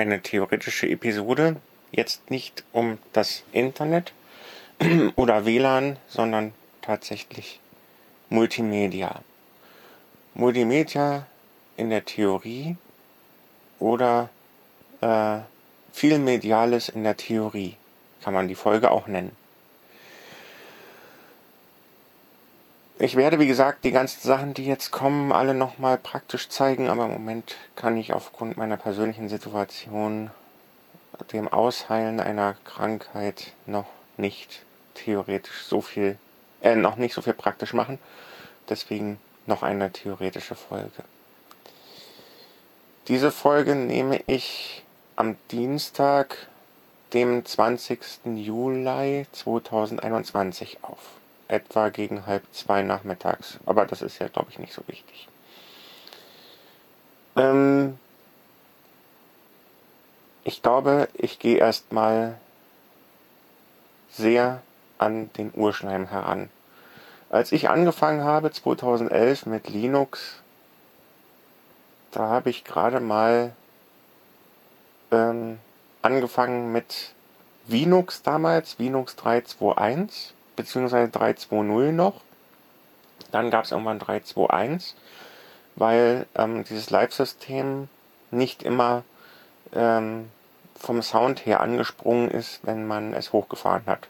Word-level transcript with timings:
eine 0.00 0.22
theoretische 0.22 0.88
Episode. 0.88 1.56
Jetzt 1.92 2.30
nicht 2.30 2.64
um 2.72 2.98
das 3.12 3.42
Internet 3.52 4.12
oder 5.16 5.44
WLAN, 5.44 5.98
sondern 6.08 6.52
tatsächlich 6.80 7.60
Multimedia. 8.30 9.20
Multimedia 10.34 11.26
in 11.76 11.90
der 11.90 12.04
Theorie 12.04 12.76
oder 13.78 14.30
äh, 15.00 15.38
viel 15.92 16.18
Mediales 16.18 16.88
in 16.88 17.04
der 17.04 17.16
Theorie 17.16 17.76
kann 18.22 18.34
man 18.34 18.48
die 18.48 18.54
Folge 18.54 18.90
auch 18.90 19.06
nennen. 19.06 19.36
Ich 23.02 23.16
werde, 23.16 23.38
wie 23.38 23.46
gesagt, 23.46 23.84
die 23.84 23.92
ganzen 23.92 24.20
Sachen, 24.20 24.52
die 24.52 24.66
jetzt 24.66 24.90
kommen, 24.90 25.32
alle 25.32 25.54
nochmal 25.54 25.96
praktisch 25.96 26.50
zeigen, 26.50 26.90
aber 26.90 27.06
im 27.06 27.12
Moment 27.12 27.56
kann 27.74 27.96
ich 27.96 28.12
aufgrund 28.12 28.58
meiner 28.58 28.76
persönlichen 28.76 29.30
Situation 29.30 30.30
dem 31.32 31.48
Ausheilen 31.48 32.20
einer 32.20 32.56
Krankheit 32.64 33.54
noch 33.64 33.86
nicht 34.18 34.66
theoretisch 34.92 35.64
so 35.64 35.80
viel, 35.80 36.18
äh, 36.60 36.76
noch 36.76 36.96
nicht 36.96 37.14
so 37.14 37.22
viel 37.22 37.32
praktisch 37.32 37.72
machen. 37.72 37.98
Deswegen 38.68 39.18
noch 39.46 39.62
eine 39.62 39.90
theoretische 39.90 40.54
Folge. 40.54 41.02
Diese 43.08 43.30
Folge 43.30 43.76
nehme 43.76 44.20
ich 44.26 44.84
am 45.16 45.38
Dienstag, 45.50 46.36
dem 47.14 47.46
20. 47.46 48.36
Juli 48.36 49.26
2021 49.32 50.80
auf 50.82 50.98
etwa 51.50 51.88
gegen 51.88 52.26
halb 52.26 52.42
zwei 52.52 52.82
nachmittags. 52.82 53.58
Aber 53.66 53.84
das 53.84 54.02
ist 54.02 54.18
ja, 54.18 54.28
glaube 54.28 54.50
ich, 54.50 54.58
nicht 54.58 54.72
so 54.72 54.82
wichtig. 54.86 55.28
Ähm 57.36 57.98
ich 60.44 60.62
glaube, 60.62 61.08
ich 61.14 61.38
gehe 61.38 61.58
erstmal 61.58 62.38
sehr 64.10 64.62
an 64.98 65.30
den 65.34 65.52
Urschleim 65.54 66.06
heran. 66.06 66.50
Als 67.28 67.52
ich 67.52 67.68
angefangen 67.68 68.24
habe 68.24 68.50
2011 68.50 69.46
mit 69.46 69.68
Linux, 69.68 70.42
da 72.10 72.28
habe 72.28 72.50
ich 72.50 72.64
gerade 72.64 73.00
mal 73.00 73.52
ähm, 75.12 75.58
angefangen 76.02 76.72
mit 76.72 77.14
Linux 77.68 78.22
damals, 78.22 78.78
Linux 78.78 79.16
3.2.1 79.16 80.32
beziehungsweise 80.60 81.10
3.2.0 81.10 81.92
noch. 81.92 82.20
Dann 83.32 83.50
gab 83.50 83.64
es 83.64 83.70
irgendwann 83.70 84.00
3.2.1, 84.00 84.94
weil 85.76 86.26
ähm, 86.34 86.64
dieses 86.64 86.90
Live-System 86.90 87.88
nicht 88.30 88.62
immer 88.62 89.02
ähm, 89.72 90.28
vom 90.76 91.02
Sound 91.02 91.44
her 91.46 91.60
angesprungen 91.60 92.30
ist, 92.30 92.60
wenn 92.64 92.86
man 92.86 93.12
es 93.12 93.32
hochgefahren 93.32 93.82
hat. 93.86 94.08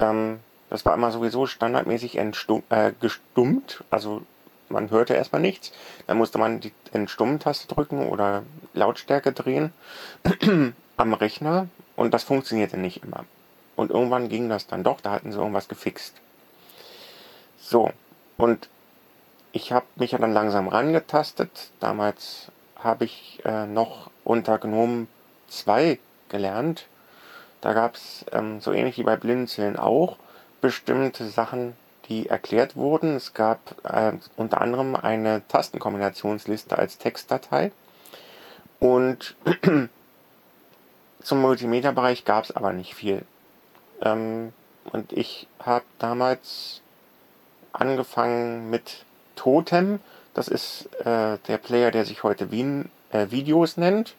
Ähm, 0.00 0.40
das 0.70 0.84
war 0.86 0.94
immer 0.94 1.12
sowieso 1.12 1.46
standardmäßig 1.46 2.18
äh, 2.18 2.92
gestummt, 3.00 3.84
also 3.90 4.22
man 4.70 4.90
hörte 4.90 5.12
erstmal 5.14 5.42
nichts. 5.42 5.72
Dann 6.06 6.16
musste 6.16 6.38
man 6.38 6.60
die 6.60 6.72
Entstummen-Taste 6.92 7.68
drücken 7.68 8.08
oder 8.08 8.42
Lautstärke 8.72 9.32
drehen 9.32 9.72
am 10.96 11.14
Rechner 11.14 11.68
und 11.94 12.14
das 12.14 12.24
funktionierte 12.24 12.78
nicht 12.78 13.04
immer. 13.04 13.24
Und 13.82 13.90
irgendwann 13.90 14.28
ging 14.28 14.48
das 14.48 14.68
dann 14.68 14.84
doch, 14.84 15.00
da 15.00 15.10
hatten 15.10 15.32
sie 15.32 15.38
irgendwas 15.38 15.66
gefixt. 15.66 16.14
So, 17.58 17.90
und 18.36 18.68
ich 19.50 19.72
habe 19.72 19.86
mich 19.96 20.12
ja 20.12 20.18
dann 20.18 20.32
langsam 20.32 20.68
rangetastet. 20.68 21.72
Damals 21.80 22.52
habe 22.76 23.06
ich 23.06 23.40
äh, 23.44 23.66
noch 23.66 24.08
unter 24.22 24.58
Gnome 24.58 25.08
2 25.48 25.98
gelernt. 26.28 26.86
Da 27.60 27.72
gab 27.72 27.96
es 27.96 28.24
ähm, 28.30 28.60
so 28.60 28.70
ähnlich 28.70 28.98
wie 28.98 29.02
bei 29.02 29.16
Blinzeln 29.16 29.76
auch 29.76 30.16
bestimmte 30.60 31.28
Sachen, 31.28 31.74
die 32.08 32.28
erklärt 32.28 32.76
wurden. 32.76 33.16
Es 33.16 33.34
gab 33.34 33.58
äh, 33.82 34.12
unter 34.36 34.60
anderem 34.60 34.94
eine 34.94 35.42
Tastenkombinationsliste 35.48 36.78
als 36.78 36.98
Textdatei. 36.98 37.72
Und 38.78 39.34
zum 41.20 41.40
Multimedia-Bereich 41.40 42.24
gab 42.24 42.44
es 42.44 42.54
aber 42.54 42.72
nicht 42.72 42.94
viel. 42.94 43.24
Ähm, 44.02 44.52
und 44.92 45.12
ich 45.12 45.46
habe 45.60 45.84
damals 45.98 46.80
angefangen 47.72 48.68
mit 48.70 49.04
Totem. 49.36 50.00
Das 50.34 50.48
ist 50.48 50.86
äh, 51.00 51.38
der 51.46 51.58
Player, 51.58 51.90
der 51.90 52.04
sich 52.04 52.22
heute 52.22 52.50
Wien, 52.50 52.90
äh, 53.10 53.30
Videos 53.30 53.76
nennt. 53.76 54.14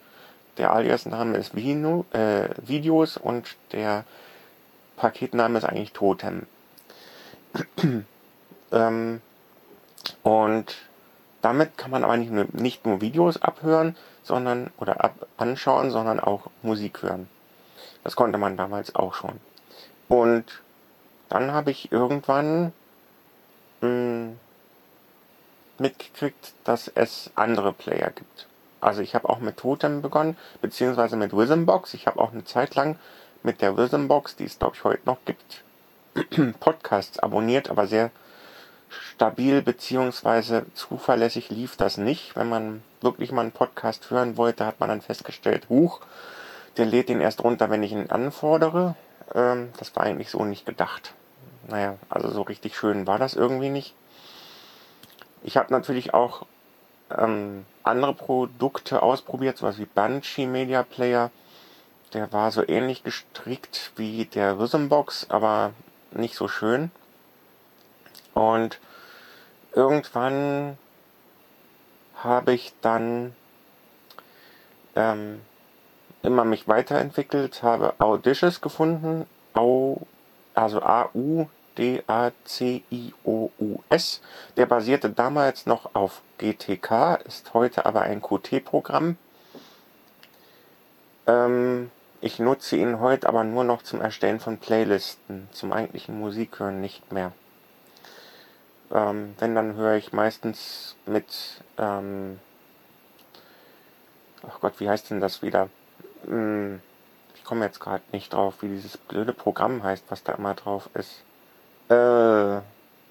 Der 0.57 0.71
Alias-Name 0.71 1.37
ist 1.37 1.55
Vino, 1.55 2.05
äh, 2.13 2.49
Videos 2.57 3.17
und 3.17 3.55
der 3.71 4.05
Paketname 4.97 5.57
ist 5.57 5.65
eigentlich 5.65 5.93
Totem. 5.93 6.45
ähm, 8.71 9.21
und 10.21 10.75
damit 11.41 11.77
kann 11.77 11.91
man 11.91 12.03
aber 12.03 12.17
nicht 12.17 12.31
nur, 12.31 12.45
nicht 12.53 12.85
nur 12.85 13.01
Videos 13.01 13.41
abhören, 13.41 13.97
sondern 14.21 14.71
oder 14.77 15.03
ab, 15.03 15.27
anschauen, 15.37 15.89
sondern 15.89 16.19
auch 16.19 16.47
Musik 16.61 17.01
hören. 17.01 17.27
Das 18.03 18.15
konnte 18.15 18.37
man 18.37 18.55
damals 18.55 18.95
auch 18.95 19.15
schon. 19.15 19.39
Und 20.07 20.45
dann 21.29 21.51
habe 21.51 21.71
ich 21.71 21.91
irgendwann 21.91 22.73
mh, 23.81 23.87
hm, 23.87 24.39
mitgekriegt, 25.79 26.53
dass 26.63 26.87
es 26.87 27.31
andere 27.35 27.73
Player 27.73 28.11
gibt. 28.11 28.47
Also 28.81 29.01
ich 29.01 29.15
habe 29.15 29.29
auch 29.29 29.39
mit 29.39 29.57
Totem 29.57 30.01
begonnen, 30.01 30.37
beziehungsweise 30.61 31.15
mit 31.15 31.35
Wisdombox. 31.35 31.93
Ich 31.93 32.05
habe 32.05 32.19
auch 32.19 32.33
eine 32.33 32.43
Zeit 32.43 32.75
lang 32.75 32.97
mit 33.41 33.61
der 33.61 33.77
Wisdombox, 33.77 34.35
die 34.35 34.45
es 34.45 34.59
glaube 34.59 34.75
ich 34.75 34.83
heute 34.83 35.03
noch 35.05 35.19
gibt, 35.25 35.63
Podcasts 36.59 37.19
abonniert, 37.19 37.69
aber 37.69 37.87
sehr 37.87 38.11
stabil 38.89 39.61
beziehungsweise 39.61 40.65
zuverlässig 40.73 41.49
lief 41.49 41.75
das 41.75 41.97
nicht. 41.97 42.35
Wenn 42.35 42.49
man 42.49 42.83
wirklich 43.01 43.31
mal 43.31 43.41
einen 43.41 43.51
Podcast 43.51 44.11
hören 44.11 44.37
wollte, 44.37 44.65
hat 44.65 44.79
man 44.79 44.89
dann 44.89 45.01
festgestellt, 45.01 45.69
huch, 45.69 46.01
der 46.77 46.85
lädt 46.85 47.09
den 47.09 47.21
erst 47.21 47.43
runter, 47.43 47.69
wenn 47.69 47.83
ich 47.83 47.91
ihn 47.91 48.09
anfordere. 48.09 48.95
Ähm, 49.33 49.71
das 49.77 49.95
war 49.95 50.03
eigentlich 50.03 50.29
so 50.29 50.43
nicht 50.43 50.65
gedacht. 50.65 51.13
Naja, 51.67 51.97
also 52.09 52.29
so 52.29 52.41
richtig 52.41 52.77
schön 52.77 53.07
war 53.07 53.19
das 53.19 53.33
irgendwie 53.33 53.69
nicht. 53.69 53.95
Ich 55.43 55.57
habe 55.57 55.71
natürlich 55.71 56.13
auch 56.13 56.45
ähm, 57.09 57.65
andere 57.83 58.13
Produkte 58.13 59.01
ausprobiert, 59.01 59.57
sowas 59.57 59.77
wie 59.77 59.85
Banshee 59.85 60.45
Media 60.45 60.83
Player. 60.83 61.31
Der 62.13 62.31
war 62.31 62.51
so 62.51 62.67
ähnlich 62.67 63.03
gestrickt 63.03 63.91
wie 63.95 64.25
der 64.25 64.59
Rhythmbox, 64.59 65.27
aber 65.29 65.71
nicht 66.11 66.35
so 66.35 66.47
schön. 66.47 66.91
Und 68.33 68.79
irgendwann 69.73 70.77
habe 72.15 72.53
ich 72.53 72.73
dann 72.81 73.35
ähm, 74.95 75.41
immer 76.23 76.45
mich 76.45 76.67
weiterentwickelt, 76.67 77.61
habe 77.61 77.93
Audacious 77.99 78.61
gefunden, 78.61 79.27
Au, 79.53 80.01
also 80.55 80.81
A-U-D-A-C-I-O-U-S. 80.81 81.51
Der 84.57 84.65
basierte 84.65 85.09
damals 85.09 85.65
noch 85.65 85.93
auf 85.93 86.21
GTK, 86.37 87.19
ist 87.25 87.53
heute 87.53 87.85
aber 87.85 88.01
ein 88.01 88.21
Qt-Programm. 88.21 89.17
Ähm, 91.27 91.91
ich 92.21 92.39
nutze 92.39 92.77
ihn 92.77 92.99
heute 92.99 93.27
aber 93.27 93.43
nur 93.43 93.65
noch 93.65 93.83
zum 93.83 94.01
Erstellen 94.01 94.39
von 94.39 94.57
Playlisten, 94.57 95.49
zum 95.51 95.73
eigentlichen 95.73 96.17
Musikhören 96.17 96.79
nicht 96.79 97.11
mehr. 97.11 97.33
Ähm, 98.91 99.35
wenn, 99.39 99.55
dann 99.55 99.75
höre 99.75 99.95
ich 99.95 100.13
meistens 100.13 100.95
mit, 101.05 101.61
ähm, 101.77 102.39
ach 104.47 104.61
Gott, 104.61 104.79
wie 104.79 104.87
heißt 104.87 105.09
denn 105.09 105.19
das 105.19 105.41
wieder? 105.41 105.69
Hm, 106.25 106.81
ich 107.35 107.43
komme 107.43 107.65
jetzt 107.65 107.79
gerade 107.79 108.03
nicht 108.11 108.33
drauf, 108.33 108.55
wie 108.61 108.69
dieses 108.69 108.97
blöde 108.97 109.33
Programm 109.33 109.83
heißt, 109.83 110.05
was 110.09 110.23
da 110.23 110.33
immer 110.33 110.53
drauf 110.53 110.89
ist. 110.93 111.23
Äh, 111.89 112.61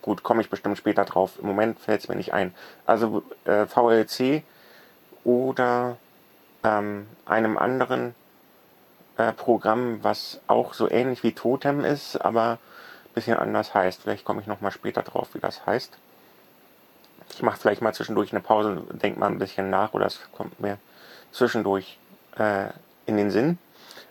gut, 0.00 0.22
komme 0.22 0.40
ich 0.40 0.50
bestimmt 0.50 0.78
später 0.78 1.04
drauf. 1.04 1.38
Im 1.40 1.46
Moment 1.46 1.78
fällt 1.78 2.00
es 2.00 2.08
mir 2.08 2.16
nicht 2.16 2.32
ein. 2.32 2.54
Also 2.86 3.22
äh, 3.44 3.66
VLC 3.66 4.42
oder 5.24 5.96
ähm, 6.64 7.06
einem 7.26 7.58
anderen 7.58 8.14
äh, 9.16 9.32
Programm, 9.32 10.02
was 10.02 10.40
auch 10.46 10.74
so 10.74 10.90
ähnlich 10.90 11.22
wie 11.22 11.32
Totem 11.32 11.84
ist, 11.84 12.16
aber 12.16 12.52
ein 13.04 13.14
bisschen 13.14 13.36
anders 13.36 13.74
heißt. 13.74 14.02
Vielleicht 14.02 14.24
komme 14.24 14.40
ich 14.40 14.46
nochmal 14.46 14.72
später 14.72 15.02
drauf, 15.02 15.34
wie 15.34 15.40
das 15.40 15.66
heißt. 15.66 15.98
Ich 17.34 17.42
mache 17.42 17.58
vielleicht 17.58 17.82
mal 17.82 17.94
zwischendurch 17.94 18.32
eine 18.32 18.40
Pause 18.40 18.82
und 18.88 19.02
denke 19.02 19.20
mal 19.20 19.26
ein 19.26 19.38
bisschen 19.38 19.70
nach 19.70 19.94
oder 19.94 20.06
es 20.06 20.20
kommt 20.32 20.60
mir 20.60 20.78
zwischendurch 21.30 21.98
äh, 22.36 22.68
in 23.06 23.16
den 23.16 23.30
Sinn. 23.30 23.58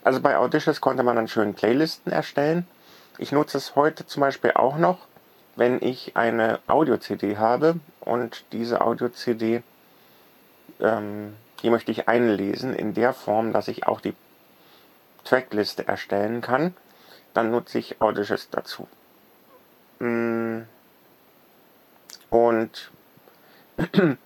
Also 0.04 0.20
bei 0.20 0.36
Audacious 0.36 0.80
konnte 0.80 1.02
man 1.02 1.16
dann 1.16 1.28
schön 1.28 1.54
Playlisten 1.54 2.12
erstellen. 2.12 2.66
Ich 3.18 3.32
nutze 3.32 3.58
es 3.58 3.76
heute 3.76 4.06
zum 4.06 4.20
Beispiel 4.20 4.52
auch 4.52 4.76
noch, 4.76 4.98
wenn 5.56 5.80
ich 5.82 6.16
eine 6.16 6.60
Audio-CD 6.66 7.36
habe 7.36 7.76
und 8.00 8.44
diese 8.52 8.80
Audio-CD 8.80 9.62
ähm, 10.80 11.34
die 11.62 11.70
möchte 11.70 11.92
ich 11.92 12.08
einlesen 12.08 12.74
in 12.74 12.94
der 12.94 13.12
Form, 13.12 13.52
dass 13.52 13.68
ich 13.68 13.86
auch 13.86 14.00
die 14.00 14.14
Trackliste 15.24 15.86
erstellen 15.86 16.40
kann. 16.40 16.74
Dann 17.34 17.50
nutze 17.50 17.78
ich 17.78 18.00
Audacious 18.02 18.50
dazu. 18.50 18.88
Mm. 20.00 20.62
Und 22.30 22.90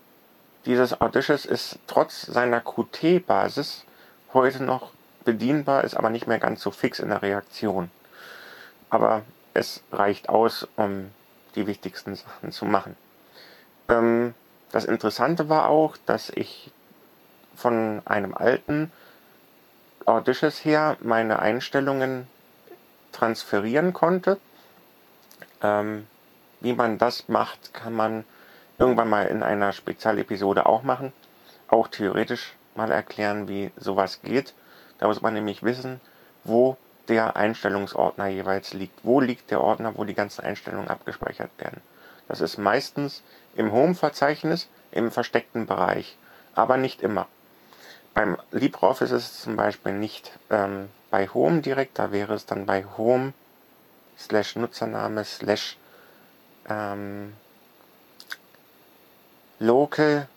dieses 0.67 1.01
Audacious 1.01 1.45
ist 1.45 1.79
trotz 1.87 2.23
seiner 2.23 2.61
Qt-Basis 2.61 3.85
heute 4.37 4.62
noch 4.62 4.93
bedienbar, 5.25 5.83
ist 5.83 5.97
aber 5.97 6.11
nicht 6.11 6.27
mehr 6.27 6.38
ganz 6.38 6.62
so 6.62 6.71
fix 6.71 7.00
in 7.00 7.09
der 7.09 7.23
Reaktion. 7.23 7.91
Aber 8.91 9.23
es 9.55 9.83
reicht 9.91 10.29
aus, 10.29 10.69
um 10.77 11.11
die 11.55 11.67
wichtigsten 11.67 12.15
Sachen 12.15 12.53
zu 12.53 12.67
machen. 12.67 12.97
Ähm, 13.88 14.35
das 14.71 14.85
Interessante 14.85 15.49
war 15.49 15.69
auch, 15.69 15.97
dass 16.05 16.31
ich 16.31 16.71
von 17.55 18.03
einem 18.05 18.35
alten 18.35 18.93
Audacious 20.05 20.65
her 20.65 20.99
meine 21.00 21.39
Einstellungen 21.39 22.27
transferieren 23.12 23.94
konnte. 23.94 24.39
Ähm, 25.62 26.06
wie 26.61 26.75
man 26.75 26.99
das 26.99 27.29
macht, 27.29 27.73
kann 27.73 27.94
man 27.94 28.25
irgendwann 28.79 29.09
mal 29.09 29.27
in 29.27 29.43
einer 29.43 29.73
Spezialepisode 29.73 30.67
auch 30.67 30.82
machen. 30.82 31.12
Auch 31.69 31.89
theoretisch 31.89 32.56
mal 32.76 32.90
erklären, 32.90 33.49
wie 33.49 33.70
sowas 33.76 34.23
geht. 34.23 34.55
Da 34.99 35.06
muss 35.06 35.23
man 35.23 35.34
nämlich 35.34 35.62
wissen, 35.62 36.00
wo 36.44 36.76
der 37.08 37.37
Einstellungsordner 37.37 38.26
jeweils 38.26 38.73
liegt. 38.73 39.05
Wo 39.05 39.20
liegt 39.20 39.50
der 39.50 39.61
Ordner, 39.61 39.96
wo 39.96 40.05
die 40.05 40.14
ganzen 40.14 40.44
Einstellungen 40.44 40.88
abgespeichert 40.88 41.50
werden. 41.58 41.81
Das 42.28 42.40
ist 42.40 42.58
meistens 42.58 43.23
im 43.55 43.73
Home-Verzeichnis 43.73 44.69
im 44.90 45.11
versteckten 45.11 45.67
Bereich, 45.67 46.17
aber 46.55 46.76
nicht 46.76 47.02
immer. 47.02 47.26
Beim 48.14 48.37
LibreOffice 48.50 49.11
ist 49.11 49.31
es 49.31 49.40
zum 49.43 49.56
Beispiel 49.56 49.93
nicht 49.93 50.32
ähm, 50.50 50.88
bei 51.11 51.29
Home 51.29 51.61
direkt, 51.61 51.99
da 51.99 52.12
wäre 52.12 52.34
es 52.34 52.46
dann 52.46 52.67
bei 52.67 52.84
Home 52.96 53.32
slash 54.19 54.56
Nutzername 54.56 55.25
slash 55.25 55.76
ähm, 56.69 57.34
Local, 59.58 60.29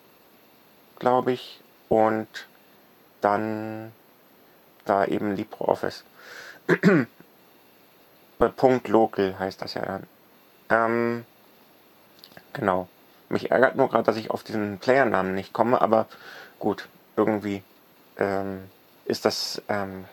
glaube 0.99 1.31
ich, 1.31 1.61
und 1.89 2.27
dann 3.21 3.91
da 4.85 5.05
eben 5.05 5.35
LibreOffice. 5.35 6.03
Punkt 8.55 8.87
Local 8.87 9.37
heißt 9.37 9.61
das 9.61 9.73
ja 9.73 9.81
dann. 9.81 10.03
Ähm, 10.69 11.25
genau. 12.53 12.87
Mich 13.27 13.51
ärgert 13.51 13.75
nur 13.75 13.89
gerade, 13.89 14.05
dass 14.05 14.15
ich 14.15 14.31
auf 14.31 14.43
diesen 14.43 14.79
Playernamen 14.79 15.35
nicht 15.35 15.51
komme, 15.53 15.81
aber 15.81 16.07
gut, 16.57 16.87
irgendwie 17.15 17.63
ähm, 18.17 18.63
ist 19.05 19.25
das 19.25 19.61
ähm, 19.67 20.05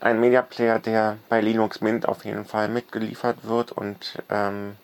ein 0.00 0.20
Media 0.20 0.42
Player, 0.42 0.78
der 0.78 1.18
bei 1.28 1.40
Linux 1.40 1.80
Mint 1.80 2.08
auf 2.08 2.24
jeden 2.24 2.44
Fall 2.44 2.68
mitgeliefert 2.68 3.44
wird 3.44 3.72
und 3.72 4.22
ähm, 4.30 4.76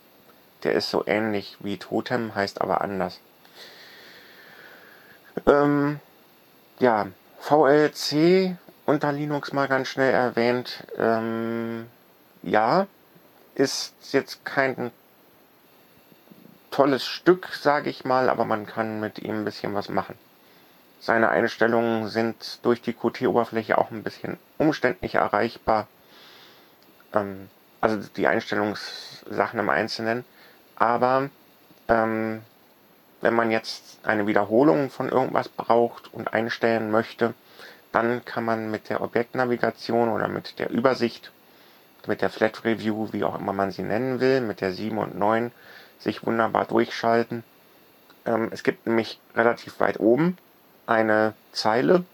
der 0.63 0.73
ist 0.73 0.91
so 0.91 1.07
ähnlich 1.07 1.57
wie 1.61 1.79
Totem, 1.79 2.35
heißt 2.35 2.61
aber 2.61 2.83
anders. 2.83 3.21
Ähm, 5.47 6.01
ja, 6.79 7.09
VLC 7.39 8.57
unter 8.87 9.13
Linux 9.13 9.53
mal 9.53 9.69
ganz 9.69 9.89
schnell 9.89 10.13
erwähnt. 10.13 10.85
Ähm, 10.99 11.87
ja, 12.43 12.87
ist 13.55 13.95
jetzt 14.13 14.45
kein 14.45 14.91
tolles 16.71 17.05
Stück, 17.05 17.49
sage 17.49 17.91
ich 17.91 18.05
mal, 18.05 18.29
aber 18.29 18.45
man 18.45 18.67
kann 18.67 19.01
mit 19.01 19.19
ihm 19.19 19.41
ein 19.41 19.45
bisschen 19.45 19.75
was 19.75 19.89
machen. 19.89 20.17
Seine 21.01 21.31
Einstellungen 21.31 22.09
sind 22.09 22.59
durch 22.63 22.83
die 22.83 22.93
Qt-Oberfläche 22.93 23.79
auch 23.79 23.91
ein 23.91 24.03
bisschen 24.03 24.39
umständlich 24.59 25.15
erreichbar. 25.15 25.89
Ähm, 27.15 27.49
also 27.81 27.97
die 28.17 28.27
Einstellungssachen 28.27 29.59
im 29.59 29.71
Einzelnen. 29.71 30.25
Aber 30.77 31.31
ähm, 31.89 32.43
wenn 33.21 33.35
man 33.35 33.51
jetzt 33.51 34.01
eine 34.03 34.27
Wiederholung 34.27 34.91
von 34.91 35.09
irgendwas 35.09 35.49
braucht 35.49 36.13
und 36.13 36.33
einstellen 36.33 36.91
möchte, 36.91 37.35
dann 37.93 38.25
kann 38.25 38.45
man 38.45 38.71
mit 38.71 38.89
der 38.89 39.01
Objektnavigation 39.01 40.09
oder 40.11 40.29
mit 40.29 40.59
der 40.59 40.71
Übersicht, 40.71 41.33
mit 42.07 42.23
der 42.23 42.31
Flat 42.31 42.65
Review, 42.65 43.09
wie 43.13 43.25
auch 43.25 43.39
immer 43.39 43.53
man 43.53 43.73
sie 43.73 43.83
nennen 43.83 44.21
will, 44.21 44.41
mit 44.41 44.61
der 44.61 44.73
7 44.73 44.97
und 44.99 45.19
9 45.19 45.51
sich 45.99 46.25
wunderbar 46.25 46.65
durchschalten. 46.65 47.45
Ähm, 48.25 48.49
es 48.53 48.63
gibt 48.63 48.87
nämlich 48.87 49.21
relativ 49.35 49.81
weit 49.81 50.01
oben 50.01 50.39
eine 50.87 51.35
Zeile. 51.53 52.05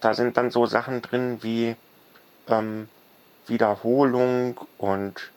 Da 0.00 0.14
sind 0.14 0.36
dann 0.36 0.50
so 0.50 0.66
Sachen 0.66 1.02
drin 1.02 1.38
wie 1.42 1.76
ähm, 2.48 2.88
Wiederholung 3.46 4.58
und 4.78 5.30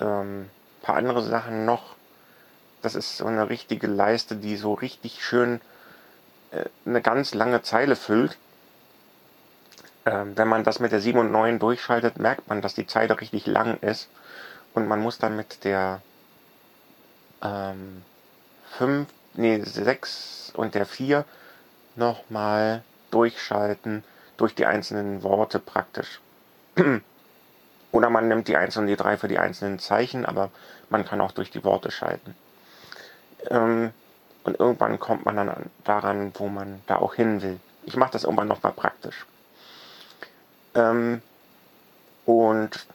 ähm, 0.00 0.50
paar 0.82 0.96
andere 0.96 1.22
Sachen 1.22 1.64
noch. 1.64 1.93
Das 2.84 2.94
ist 2.94 3.16
so 3.16 3.24
eine 3.24 3.48
richtige 3.48 3.86
Leiste, 3.86 4.36
die 4.36 4.58
so 4.58 4.74
richtig 4.74 5.24
schön 5.24 5.62
äh, 6.50 6.66
eine 6.84 7.00
ganz 7.00 7.32
lange 7.32 7.62
Zeile 7.62 7.96
füllt. 7.96 8.36
Ähm, 10.04 10.36
wenn 10.36 10.48
man 10.48 10.64
das 10.64 10.80
mit 10.80 10.92
der 10.92 11.00
7 11.00 11.18
und 11.18 11.32
9 11.32 11.58
durchschaltet, 11.58 12.18
merkt 12.18 12.46
man, 12.46 12.60
dass 12.60 12.74
die 12.74 12.86
Zeile 12.86 13.18
richtig 13.22 13.46
lang 13.46 13.78
ist. 13.78 14.10
Und 14.74 14.86
man 14.86 15.00
muss 15.00 15.18
dann 15.18 15.34
mit 15.34 15.64
der 15.64 16.02
ähm, 17.42 18.02
5, 18.76 19.08
nee, 19.32 19.62
6 19.62 20.52
und 20.54 20.74
der 20.74 20.84
4 20.84 21.24
nochmal 21.96 22.82
durchschalten 23.10 24.04
durch 24.36 24.54
die 24.54 24.66
einzelnen 24.66 25.22
Worte 25.22 25.58
praktisch. 25.58 26.20
Oder 27.92 28.10
man 28.10 28.28
nimmt 28.28 28.46
die 28.46 28.58
1 28.58 28.76
und 28.76 28.88
die 28.88 28.96
3 28.96 29.16
für 29.16 29.28
die 29.28 29.38
einzelnen 29.38 29.78
Zeichen, 29.78 30.26
aber 30.26 30.50
man 30.90 31.06
kann 31.06 31.22
auch 31.22 31.32
durch 31.32 31.50
die 31.50 31.64
Worte 31.64 31.90
schalten. 31.90 32.36
Ähm, 33.50 33.92
und 34.44 34.60
irgendwann 34.60 34.98
kommt 34.98 35.24
man 35.24 35.36
dann 35.36 35.70
daran, 35.84 36.32
wo 36.34 36.48
man 36.48 36.82
da 36.86 36.96
auch 36.96 37.14
hin 37.14 37.42
will. 37.42 37.60
Ich 37.84 37.96
mache 37.96 38.12
das 38.12 38.24
irgendwann 38.24 38.48
nochmal 38.48 38.72
praktisch. 38.72 39.26
Ähm, 40.74 41.22
und 42.26 42.86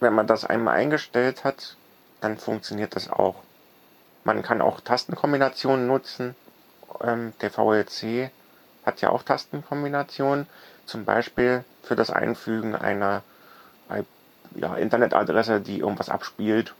wenn 0.00 0.14
man 0.14 0.26
das 0.26 0.44
einmal 0.44 0.74
eingestellt 0.76 1.44
hat, 1.44 1.76
dann 2.20 2.38
funktioniert 2.38 2.94
das 2.96 3.10
auch. 3.10 3.36
Man 4.24 4.42
kann 4.42 4.60
auch 4.60 4.80
Tastenkombinationen 4.80 5.86
nutzen. 5.86 6.34
Ähm, 7.02 7.32
der 7.40 7.50
VLC 7.50 8.30
hat 8.84 9.00
ja 9.00 9.10
auch 9.10 9.22
Tastenkombinationen, 9.22 10.46
zum 10.86 11.04
Beispiel 11.04 11.64
für 11.82 11.96
das 11.96 12.10
Einfügen 12.10 12.74
einer 12.74 13.22
ja, 14.54 14.74
Internetadresse, 14.76 15.60
die 15.60 15.78
irgendwas 15.78 16.08
abspielt. 16.08 16.74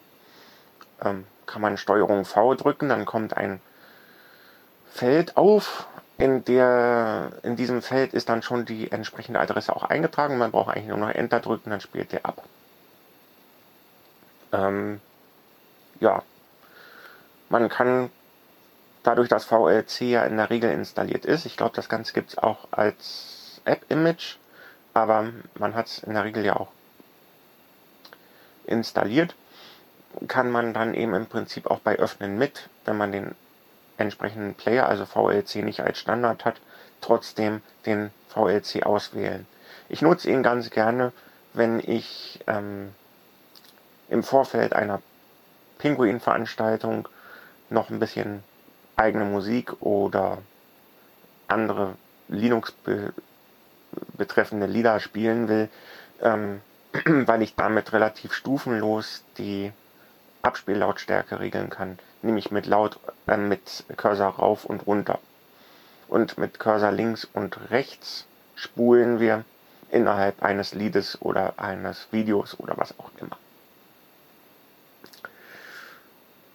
Ähm, 1.03 1.27
kann 1.49 1.63
man 1.63 1.77
Steuerung 1.77 2.25
V 2.25 2.55
drücken, 2.55 2.89
dann 2.89 3.05
kommt 3.05 3.37
ein 3.37 3.61
Feld 4.93 5.37
auf. 5.37 5.89
In, 6.17 6.45
der, 6.45 7.31
in 7.43 7.57
diesem 7.57 7.81
Feld 7.81 8.13
ist 8.13 8.29
dann 8.29 8.43
schon 8.43 8.65
die 8.65 8.91
entsprechende 8.91 9.39
Adresse 9.39 9.75
auch 9.75 9.85
eingetragen. 9.85 10.37
Man 10.37 10.51
braucht 10.51 10.75
eigentlich 10.75 10.89
nur 10.89 10.99
noch 10.99 11.11
Enter 11.11 11.41
drücken, 11.41 11.71
dann 11.71 11.81
spielt 11.81 12.13
der 12.13 12.27
ab. 12.27 12.43
Ähm, 14.53 15.01
ja, 16.01 16.23
man 17.49 17.69
kann 17.69 18.11
dadurch, 19.03 19.29
dass 19.29 19.45
VLC 19.45 20.03
ja 20.03 20.25
in 20.25 20.37
der 20.37 20.51
Regel 20.51 20.71
installiert 20.71 21.25
ist, 21.25 21.47
ich 21.47 21.57
glaube, 21.57 21.77
das 21.77 21.89
Ganze 21.89 22.13
gibt 22.13 22.31
es 22.31 22.39
auch 22.39 22.69
als 22.71 23.61
App-Image, 23.65 24.37
aber 24.95 25.31
man 25.55 25.75
hat 25.75 25.87
es 25.87 26.03
in 26.03 26.15
der 26.15 26.25
Regel 26.25 26.45
ja 26.45 26.57
auch 26.57 26.73
installiert, 28.67 29.35
kann 30.27 30.51
man 30.51 30.75
dann 30.75 30.95
eben 30.95 31.15
im 31.15 31.27
Prinzip 31.27 31.67
auch 31.67 31.81
bei 31.81 31.97
Öffnen 31.97 32.39
mit, 32.39 32.69
wenn 32.85 32.97
man 32.97 33.13
den 33.13 33.35
entsprechenden 33.97 34.55
Player, 34.55 34.89
also 34.89 35.05
VLC 35.05 35.57
nicht 35.57 35.81
als 35.81 35.99
Standard 35.99 36.45
hat, 36.45 36.61
trotzdem 37.01 37.63
den 37.87 38.11
VLC 38.29 38.85
auswählen. 38.85 39.47
Ich 39.89 40.03
nutze 40.03 40.31
ihn 40.31 40.43
ganz 40.43 40.71
gerne, 40.71 41.13
wenn 41.53 41.81
ich 41.81 42.41
ähm, 42.47 42.95
im 44.09 44.23
Vorfeld 44.23 44.73
einer 44.73 45.03
Pinguin-Veranstaltung 45.79 47.09
noch 47.71 47.91
ein 47.91 47.99
bisschen 47.99 48.43
eigene 48.97 49.25
Musik 49.25 49.81
oder 49.81 50.39
andere 51.47 51.95
Linux 52.29 52.73
be 52.73 53.13
betreffende 54.19 54.67
Lieder 54.67 55.01
spielen 55.01 55.49
will, 55.49 55.71
ähm, 56.21 56.61
weil 57.05 57.41
ich 57.43 57.55
damit 57.55 57.93
relativ 57.93 58.35
stufenlos 58.35 59.25
die 59.39 59.73
Abspiellautstärke 60.43 61.41
regeln 61.41 61.71
kann, 61.71 61.99
nämlich 62.23 62.51
mit 62.51 62.67
laut 62.67 62.99
äh, 63.27 63.37
mit 63.37 63.85
Cursor 63.97 64.37
rauf 64.37 64.65
und 64.65 64.87
runter. 64.87 65.19
Und 66.09 66.39
mit 66.39 66.59
Cursor 66.59 66.93
links 66.93 67.27
und 67.33 67.71
rechts 67.71 68.27
spulen 68.55 69.21
wir 69.21 69.45
innerhalb 69.91 70.43
eines 70.43 70.75
Liedes 70.75 71.21
oder 71.21 71.55
eines 71.59 72.09
Videos 72.11 72.59
oder 72.59 72.77
was 72.77 72.99
auch 72.99 73.11
immer. 73.21 73.37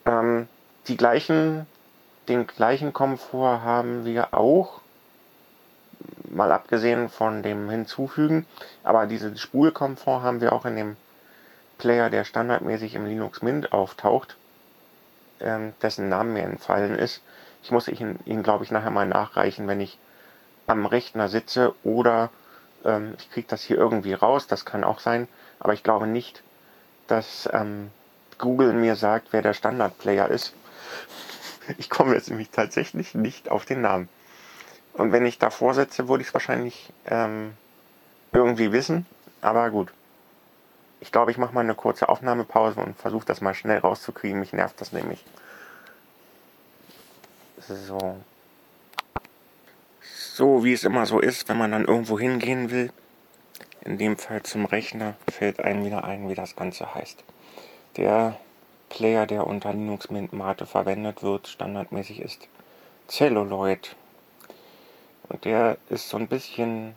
Ähm, 0.06 0.48
die 0.88 0.98
gleichen 0.98 1.66
den 2.28 2.48
gleichen 2.48 2.94
Komfort 2.94 3.62
haben 3.64 4.06
wir 4.06 4.34
auch, 4.34 4.80
mal 6.30 6.52
abgesehen 6.52 7.10
von 7.10 7.44
dem 7.44 7.70
Hinzufügen, 7.70 8.46
aber 8.84 9.06
diesen 9.08 9.38
Spulkomfort 9.38 10.22
haben 10.22 10.42
wir 10.42 10.54
auch 10.54 10.66
in 10.66 10.76
dem 10.76 10.98
Player, 11.84 12.10
der 12.10 12.24
standardmäßig 12.24 12.96
im 12.96 13.06
Linux 13.06 13.42
Mint 13.42 13.74
auftaucht, 13.74 14.38
ähm, 15.42 15.74
dessen 15.82 16.08
Namen 16.08 16.32
mir 16.32 16.44
entfallen 16.44 16.98
ist. 16.98 17.22
Ich 17.62 17.72
muss 17.72 17.90
ihn, 17.90 18.20
ihn 18.24 18.42
glaube 18.42 18.64
ich, 18.64 18.72
nachher 18.72 18.90
mal 18.90 19.06
nachreichen, 19.06 19.68
wenn 19.68 19.82
ich 19.82 19.98
am 20.66 20.86
Rechner 20.86 21.28
sitze 21.28 21.76
oder 21.84 22.30
ähm, 22.86 23.16
ich 23.18 23.30
kriege 23.32 23.48
das 23.50 23.64
hier 23.64 23.76
irgendwie 23.76 24.14
raus, 24.14 24.48
das 24.48 24.64
kann 24.64 24.86
auch 24.86 25.00
sein, 25.00 25.28
aber 25.60 25.74
ich 25.74 25.84
glaube 25.84 26.08
nicht, 26.08 26.42
dass 27.08 27.50
ähm, 27.52 27.92
Google 28.38 28.72
mir 28.72 28.96
sagt, 28.96 29.28
wer 29.32 29.42
der 29.42 29.54
Standardplayer 29.54 30.30
ist. 30.30 30.54
Ich 31.78 31.90
komme 31.90 32.14
jetzt 32.14 32.30
nämlich 32.30 32.50
tatsächlich 32.50 33.16
nicht 33.16 33.50
auf 33.50 33.64
den 33.64 33.80
Namen. 33.80 34.10
Und 34.92 35.14
wenn 35.14 35.26
ich 35.26 35.40
davor 35.40 35.74
sitze, 35.74 36.10
würde 36.10 36.22
ich 36.22 36.28
es 36.28 36.34
wahrscheinlich 36.34 36.92
ähm, 37.06 37.54
irgendwie 38.34 38.74
wissen. 38.74 39.06
Aber 39.40 39.70
gut. 39.70 39.94
Ich 41.04 41.12
glaube, 41.12 41.32
ich 41.32 41.38
mache 41.38 41.54
mal 41.54 41.60
eine 41.60 41.76
kurze 41.76 42.08
Aufnahmepause 42.08 42.80
und 42.80 42.98
versuche 42.98 43.26
das 43.26 43.42
mal 43.42 43.54
schnell 43.54 43.80
rauszukriegen. 43.80 44.40
Mich 44.40 44.54
nervt 44.54 44.80
das 44.80 44.94
nämlich. 44.94 45.26
So. 47.58 48.16
So, 50.02 50.64
wie 50.64 50.72
es 50.72 50.86
immer 50.86 51.06
so 51.06 51.20
ist, 51.20 51.50
wenn 51.50 51.58
man 51.58 51.72
dann 51.72 51.84
irgendwo 51.84 52.18
hingehen 52.18 52.72
will. 52.72 52.94
In 53.82 53.98
dem 53.98 54.16
Fall 54.18 54.44
zum 54.44 54.64
Rechner 54.64 55.16
fällt 55.30 55.60
einem 55.60 55.84
wieder 55.84 56.06
ein, 56.06 56.30
wie 56.30 56.36
das 56.36 56.56
Ganze 56.56 56.96
heißt. 56.96 57.22
Der 57.98 58.40
Player, 58.88 59.26
der 59.26 59.46
unter 59.46 59.74
Linux 59.74 60.10
Mint 60.10 60.32
Mate 60.32 60.66
verwendet 60.66 61.22
wird, 61.22 61.50
standardmäßig 61.50 62.22
ist 62.22 62.48
Celluloid. 63.10 63.98
Und 65.28 65.44
der 65.44 65.78
ist 65.90 66.08
so 66.08 66.16
ein 66.16 66.30
bisschen, 66.30 66.96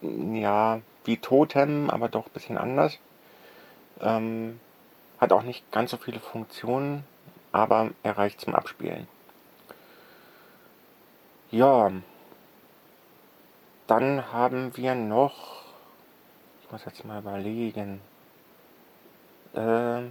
ja, 0.00 0.80
wie 1.08 1.16
Totem, 1.16 1.88
aber 1.90 2.08
doch 2.08 2.26
ein 2.26 2.32
bisschen 2.32 2.58
anders. 2.58 2.98
Ähm, 4.00 4.60
hat 5.18 5.32
auch 5.32 5.42
nicht 5.42 5.72
ganz 5.72 5.90
so 5.90 5.96
viele 5.96 6.20
Funktionen, 6.20 7.04
aber 7.50 7.90
er 8.02 8.18
reicht 8.18 8.40
zum 8.40 8.54
Abspielen. 8.54 9.08
Ja, 11.50 11.90
dann 13.86 14.32
haben 14.32 14.76
wir 14.76 14.94
noch, 14.94 15.64
ich 16.62 16.70
muss 16.70 16.84
jetzt 16.84 17.04
mal 17.06 17.20
überlegen, 17.20 18.02
äh, 19.54 20.02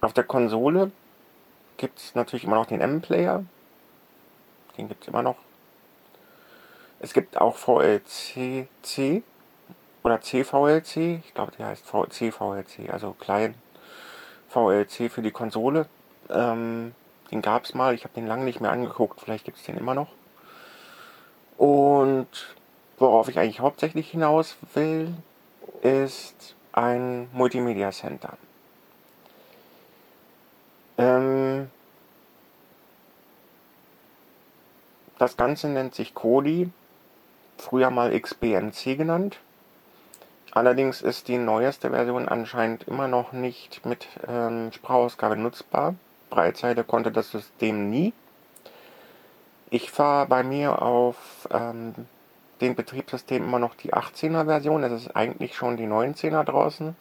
auf 0.00 0.14
der 0.14 0.24
Konsole 0.24 0.90
gibt 1.76 1.98
es 1.98 2.14
natürlich 2.14 2.44
immer 2.44 2.56
noch 2.56 2.66
den 2.66 2.80
M-Player. 2.80 3.44
Den 4.78 4.88
gibt 4.88 5.02
es 5.02 5.08
immer 5.08 5.22
noch. 5.22 5.36
Es 6.98 7.12
gibt 7.12 7.36
auch 7.38 7.56
VLC-C 7.56 9.22
oder 10.06 10.20
CVLC. 10.20 11.20
Ich 11.24 11.34
glaube, 11.34 11.52
der 11.58 11.66
heißt 11.66 11.84
CVLC, 11.84 12.90
also 12.90 13.12
klein 13.12 13.56
VLC 14.48 15.10
für 15.10 15.20
die 15.20 15.32
Konsole. 15.32 15.88
Ähm, 16.30 16.94
den 17.32 17.42
gab 17.42 17.64
es 17.64 17.74
mal. 17.74 17.92
Ich 17.92 18.04
habe 18.04 18.14
den 18.14 18.28
lange 18.28 18.44
nicht 18.44 18.60
mehr 18.60 18.70
angeguckt. 18.70 19.20
Vielleicht 19.20 19.44
gibt 19.44 19.58
es 19.58 19.64
den 19.64 19.76
immer 19.76 19.94
noch. 19.94 20.12
Und 21.58 22.28
worauf 22.98 23.28
ich 23.28 23.38
eigentlich 23.40 23.58
hauptsächlich 23.58 24.08
hinaus 24.08 24.56
will, 24.74 25.12
ist 25.82 26.54
ein 26.72 27.28
Multimedia 27.32 27.90
Center. 27.90 28.38
Ähm, 30.98 31.68
das 35.18 35.36
Ganze 35.36 35.66
nennt 35.66 35.96
sich 35.96 36.14
Kodi, 36.14 36.70
früher 37.58 37.90
mal 37.90 38.18
XBMC 38.18 38.96
genannt. 38.96 39.40
Allerdings 40.56 41.02
ist 41.02 41.28
die 41.28 41.36
neueste 41.36 41.90
Version 41.90 42.26
anscheinend 42.26 42.84
immer 42.88 43.08
noch 43.08 43.32
nicht 43.32 43.84
mit 43.84 44.08
ähm, 44.26 44.72
Sprachausgabe 44.72 45.36
nutzbar. 45.36 45.96
Breitseite 46.30 46.82
konnte 46.82 47.12
das 47.12 47.30
System 47.30 47.90
nie. 47.90 48.14
Ich 49.68 49.90
fahre 49.90 50.26
bei 50.26 50.42
mir 50.42 50.80
auf 50.80 51.46
ähm, 51.50 51.94
den 52.62 52.74
Betriebssystem 52.74 53.44
immer 53.44 53.58
noch 53.58 53.74
die 53.74 53.92
18er 53.92 54.46
Version. 54.46 54.82
Es 54.82 54.92
ist 54.92 55.14
eigentlich 55.14 55.54
schon 55.54 55.76
die 55.76 55.86
19er 55.86 56.42
draußen, 56.42 56.96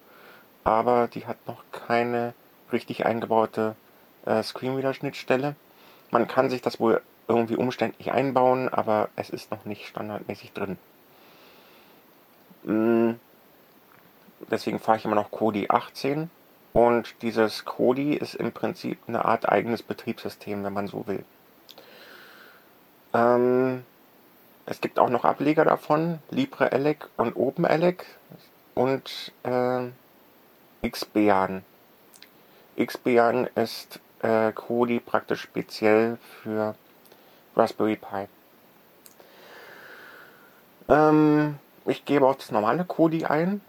aber 0.66 1.08
die 1.08 1.26
hat 1.26 1.38
noch 1.48 1.64
keine 1.72 2.34
richtig 2.74 3.06
eingebaute 3.06 3.78
äh, 4.26 4.44
Screenreader-Schnittstelle. 4.44 5.56
Man 6.12 6.28
kann 6.28 6.50
sich 6.50 6.62
das 6.62 6.82
wohl 6.82 7.02
irgendwie 7.30 7.56
umständlich 7.56 8.12
einbauen, 8.12 8.68
aber 8.68 9.08
es 9.16 9.30
ist 9.30 9.50
noch 9.50 9.64
nicht 9.64 9.88
standardmäßig 9.88 10.52
drin. 10.52 10.78
Deswegen 14.52 14.80
fahre 14.80 14.98
ich 14.98 15.06
immer 15.06 15.16
noch 15.16 15.32
Kodi 15.32 15.68
18 15.70 16.30
und 16.74 17.22
dieses 17.22 17.66
Kodi 17.66 18.14
ist 18.16 18.36
im 18.36 18.52
Prinzip 18.52 19.00
eine 19.08 19.26
Art 19.26 19.50
eigenes 19.50 19.82
Betriebssystem, 19.82 20.64
wenn 20.64 20.74
man 20.74 20.88
so 20.88 21.08
will. 21.08 21.24
Ähm, 23.14 23.84
es 24.66 24.82
gibt 24.82 25.00
auch 25.00 25.10
noch 25.10 25.26
Ableger 25.26 25.64
davon, 25.64 26.20
LibreELEC 26.32 27.08
und 27.18 27.36
OpenELEC 27.36 28.06
und 28.74 29.32
äh, 29.44 29.90
Xbean. 30.88 31.64
Xbean 32.78 33.48
ist 33.56 34.00
äh, 34.22 34.52
Kodi 34.52 35.00
praktisch 35.00 35.42
speziell 35.42 36.18
für 36.44 36.76
Raspberry 37.56 37.96
Pi. 37.96 38.28
Ähm, 40.90 41.58
ich 41.86 42.06
gebe 42.06 42.28
auch 42.28 42.36
das 42.36 42.52
normale 42.52 42.84
Kodi 42.86 43.26
ein. 43.26 43.62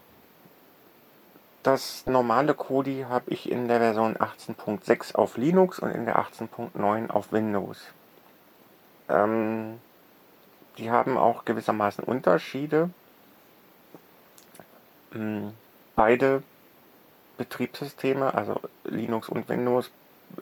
Das 1.67 2.05
normale 2.05 2.53
Kodi 2.53 3.07
habe 3.09 3.29
ich 3.29 3.51
in 3.51 3.67
der 3.67 3.79
Version 3.79 4.15
18.6 4.15 5.15
auf 5.15 5.35
Linux 5.35 5.79
und 5.79 5.91
in 5.91 6.05
der 6.05 6.17
18.9 6.17 7.09
auf 7.09 7.33
Windows. 7.33 7.81
Ähm, 9.09 9.77
die 10.77 10.91
haben 10.91 11.17
auch 11.17 11.43
gewissermaßen 11.43 12.05
Unterschiede. 12.05 12.89
Hm, 15.11 15.51
beide 15.97 16.41
Betriebssysteme, 17.37 18.33
also 18.33 18.61
Linux 18.85 19.27
und 19.27 19.49
Windows, 19.49 19.91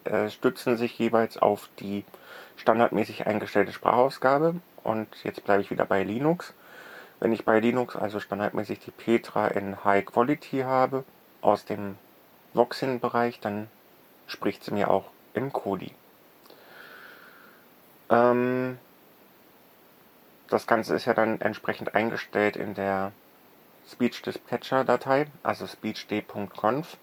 äh, 0.03 0.29
stützen 0.29 0.77
sich 0.77 0.99
jeweils 0.99 1.39
auf 1.39 1.69
die 1.79 2.05
standardmäßig 2.55 3.25
eingestellte 3.25 3.73
Sprachausgabe. 3.73 4.57
Und 4.83 5.07
jetzt 5.23 5.43
bleibe 5.43 5.63
ich 5.63 5.71
wieder 5.71 5.85
bei 5.85 6.03
Linux. 6.03 6.53
Wenn 7.19 7.33
ich 7.33 7.45
bei 7.45 7.59
Linux 7.59 7.95
also 7.95 8.19
standardmäßig 8.19 8.77
die 8.77 8.91
Petra 8.91 9.47
in 9.47 9.83
High 9.83 10.05
Quality 10.05 10.59
habe, 10.59 11.03
aus 11.45 11.65
dem 11.65 11.97
Voxin-Bereich, 12.53 13.39
dann 13.39 13.69
spricht 14.27 14.63
sie 14.63 14.73
mir 14.73 14.89
auch 14.89 15.05
im 15.33 15.53
Kodi. 15.53 15.93
Ähm, 18.09 18.77
das 20.49 20.67
Ganze 20.67 20.95
ist 20.95 21.05
ja 21.05 21.13
dann 21.13 21.41
entsprechend 21.41 21.95
eingestellt 21.95 22.55
in 22.55 22.73
der 22.73 23.11
Speech 23.89 24.21
Dispatcher 24.21 24.83
Datei, 24.83 25.27
also 25.43 25.67
speechd.conf 25.67 26.97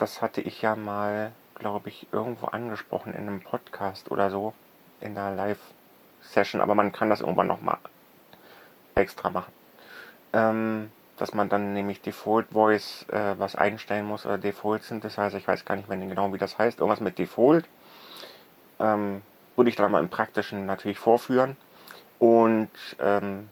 das 0.00 0.22
hatte 0.22 0.40
ich 0.40 0.62
ja 0.62 0.76
mal, 0.76 1.32
glaube 1.54 1.90
ich, 1.90 2.06
irgendwo 2.10 2.46
angesprochen 2.46 3.12
in 3.12 3.28
einem 3.28 3.42
Podcast 3.42 4.10
oder 4.10 4.30
so, 4.30 4.54
in 5.00 5.14
der 5.14 5.32
Live-Session, 5.32 6.60
aber 6.62 6.74
man 6.74 6.90
kann 6.90 7.10
das 7.10 7.20
irgendwann 7.20 7.48
nochmal 7.48 7.76
extra 8.94 9.28
machen. 9.28 9.52
Ähm, 10.32 10.90
dass 11.20 11.34
man 11.34 11.50
dann 11.50 11.74
nämlich 11.74 12.00
Default 12.00 12.48
Voice 12.50 13.04
äh, 13.10 13.34
was 13.36 13.54
einstellen 13.54 14.06
muss 14.06 14.24
oder 14.24 14.38
Default 14.38 14.82
Synthesizer, 14.84 15.36
ich 15.36 15.46
weiß 15.46 15.66
gar 15.66 15.76
nicht 15.76 15.88
mehr 15.88 15.98
genau, 15.98 16.32
wie 16.32 16.38
das 16.38 16.56
heißt, 16.56 16.80
irgendwas 16.80 17.00
mit 17.00 17.18
Default. 17.18 17.66
Ähm, 18.78 19.20
würde 19.54 19.68
ich 19.68 19.76
dann 19.76 19.92
mal 19.92 20.00
im 20.00 20.08
Praktischen 20.08 20.64
natürlich 20.64 20.98
vorführen. 20.98 21.58
Und 22.18 22.70
ähm, 22.98 23.50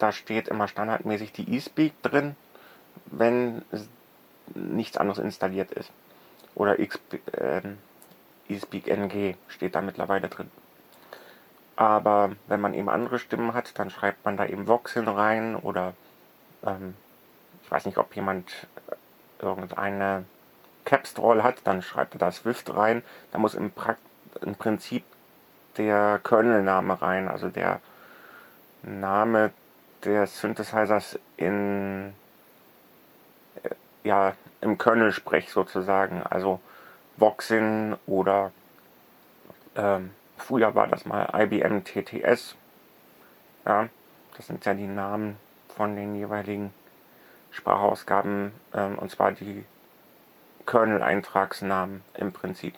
da 0.00 0.10
steht 0.10 0.48
immer 0.48 0.66
standardmäßig 0.66 1.32
die 1.32 1.56
eSpeak 1.56 2.02
drin. 2.02 2.34
Wenn 3.06 3.62
nichts 4.54 4.96
anderes 4.96 5.18
installiert 5.18 5.70
ist. 5.70 5.92
Oder 6.56 6.80
äh, 6.80 7.62
eSpeak 8.48 8.88
NG 8.88 9.36
steht 9.46 9.76
da 9.76 9.82
mittlerweile 9.82 10.28
drin. 10.28 10.50
Aber 11.76 12.32
wenn 12.48 12.60
man 12.60 12.74
eben 12.74 12.88
andere 12.88 13.20
Stimmen 13.20 13.54
hat, 13.54 13.78
dann 13.78 13.90
schreibt 13.90 14.24
man 14.24 14.36
da 14.36 14.46
eben 14.46 14.66
Voxin 14.66 15.06
rein 15.06 15.54
oder 15.54 15.94
ähm, 16.66 16.94
ich 17.62 17.70
weiß 17.70 17.86
nicht, 17.86 17.98
ob 17.98 18.14
jemand 18.14 18.50
äh, 18.88 19.44
irgendeine 19.44 20.24
Capstroll 20.84 21.42
hat, 21.42 21.56
dann 21.64 21.82
schreibt 21.82 22.14
er 22.14 22.18
da 22.18 22.32
Swift 22.32 22.74
rein. 22.74 23.02
Da 23.32 23.38
muss 23.38 23.54
im, 23.54 23.70
pra 23.70 23.96
im 24.42 24.54
Prinzip 24.54 25.04
der 25.76 26.20
Kernel-Name 26.22 27.00
rein, 27.00 27.28
also 27.28 27.48
der 27.48 27.80
Name 28.82 29.50
des 30.04 30.40
Synthesizers 30.40 31.18
in 31.36 32.14
ja, 34.06 34.34
im 34.60 34.78
Kernel-Sprech 34.78 35.50
sozusagen. 35.50 36.22
Also 36.22 36.60
Voxin 37.16 37.96
oder 38.06 38.52
ähm, 39.74 40.10
früher 40.38 40.74
war 40.74 40.86
das 40.86 41.04
mal 41.04 41.28
IBM 41.34 41.82
TTS. 41.84 42.54
Ja, 43.66 43.88
das 44.36 44.46
sind 44.46 44.64
ja 44.64 44.74
die 44.74 44.86
Namen 44.86 45.36
von 45.76 45.94
den 45.94 46.16
jeweiligen 46.16 46.72
Sprachausgaben 47.50 48.52
ähm, 48.74 48.98
und 48.98 49.10
zwar 49.10 49.32
die 49.32 49.64
Kernel-Eintragsnamen 50.66 52.02
im 52.14 52.32
Prinzip. 52.32 52.74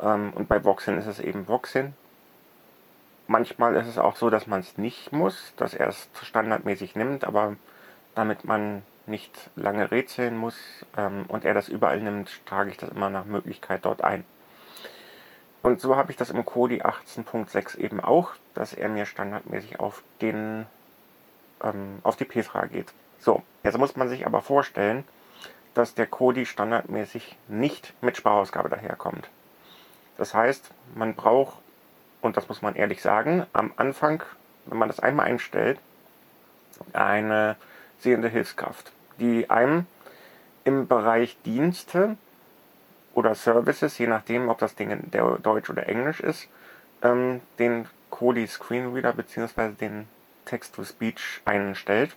Ähm, 0.00 0.32
und 0.34 0.48
bei 0.48 0.64
Voxin 0.64 0.98
ist 0.98 1.06
es 1.06 1.20
eben 1.20 1.48
Voxin. 1.48 1.94
Manchmal 3.28 3.74
ist 3.76 3.88
es 3.88 3.98
auch 3.98 4.16
so, 4.16 4.30
dass 4.30 4.46
man 4.46 4.60
es 4.60 4.78
nicht 4.78 5.12
muss, 5.12 5.52
dass 5.56 5.74
er 5.74 5.88
es 5.88 6.08
standardmäßig 6.22 6.94
nimmt, 6.94 7.24
aber 7.24 7.56
damit 8.14 8.44
man 8.44 8.82
nicht 9.06 9.50
lange 9.56 9.90
rätseln 9.90 10.36
muss 10.36 10.56
ähm, 10.96 11.24
und 11.28 11.44
er 11.44 11.54
das 11.54 11.68
überall 11.68 12.00
nimmt, 12.00 12.44
trage 12.46 12.70
ich 12.70 12.76
das 12.76 12.90
immer 12.90 13.10
nach 13.10 13.24
Möglichkeit 13.24 13.84
dort 13.84 14.02
ein. 14.02 14.24
Und 15.62 15.80
so 15.80 15.96
habe 15.96 16.12
ich 16.12 16.16
das 16.16 16.30
im 16.30 16.44
Kodi 16.44 16.82
18.6 16.82 17.76
eben 17.78 18.00
auch, 18.00 18.32
dass 18.54 18.72
er 18.72 18.88
mir 18.88 19.06
standardmäßig 19.06 19.80
auf 19.80 20.02
den 20.20 20.66
ähm, 21.62 21.98
auf 22.02 22.16
die 22.16 22.24
Petra 22.24 22.66
geht. 22.66 22.92
So, 23.18 23.42
jetzt 23.62 23.78
muss 23.78 23.96
man 23.96 24.08
sich 24.08 24.26
aber 24.26 24.42
vorstellen, 24.42 25.04
dass 25.74 25.94
der 25.94 26.06
Kodi 26.06 26.46
standardmäßig 26.46 27.36
nicht 27.48 27.92
mit 28.00 28.16
Sprachausgabe 28.16 28.68
daherkommt. 28.68 29.28
Das 30.16 30.34
heißt, 30.34 30.70
man 30.94 31.14
braucht, 31.14 31.58
und 32.22 32.36
das 32.36 32.48
muss 32.48 32.62
man 32.62 32.74
ehrlich 32.74 33.02
sagen, 33.02 33.46
am 33.52 33.72
Anfang, 33.76 34.22
wenn 34.64 34.78
man 34.78 34.88
das 34.88 35.00
einmal 35.00 35.26
einstellt, 35.26 35.78
eine 36.92 37.56
sehende 37.98 38.28
Hilfskraft, 38.28 38.92
die 39.18 39.50
einem 39.50 39.86
im 40.64 40.88
Bereich 40.88 41.36
Dienste 41.44 42.16
oder 43.14 43.34
Services, 43.34 43.98
je 43.98 44.06
nachdem, 44.06 44.48
ob 44.48 44.58
das 44.58 44.74
Ding 44.74 44.90
in 44.90 45.10
Deutsch 45.42 45.70
oder 45.70 45.88
Englisch 45.88 46.20
ist, 46.20 46.48
ähm, 47.02 47.40
den 47.58 47.86
Kodi 48.10 48.46
Screenreader 48.46 49.12
bzw. 49.12 49.72
den 49.72 50.08
Text-to-Speech 50.46 51.42
einstellt. 51.44 52.16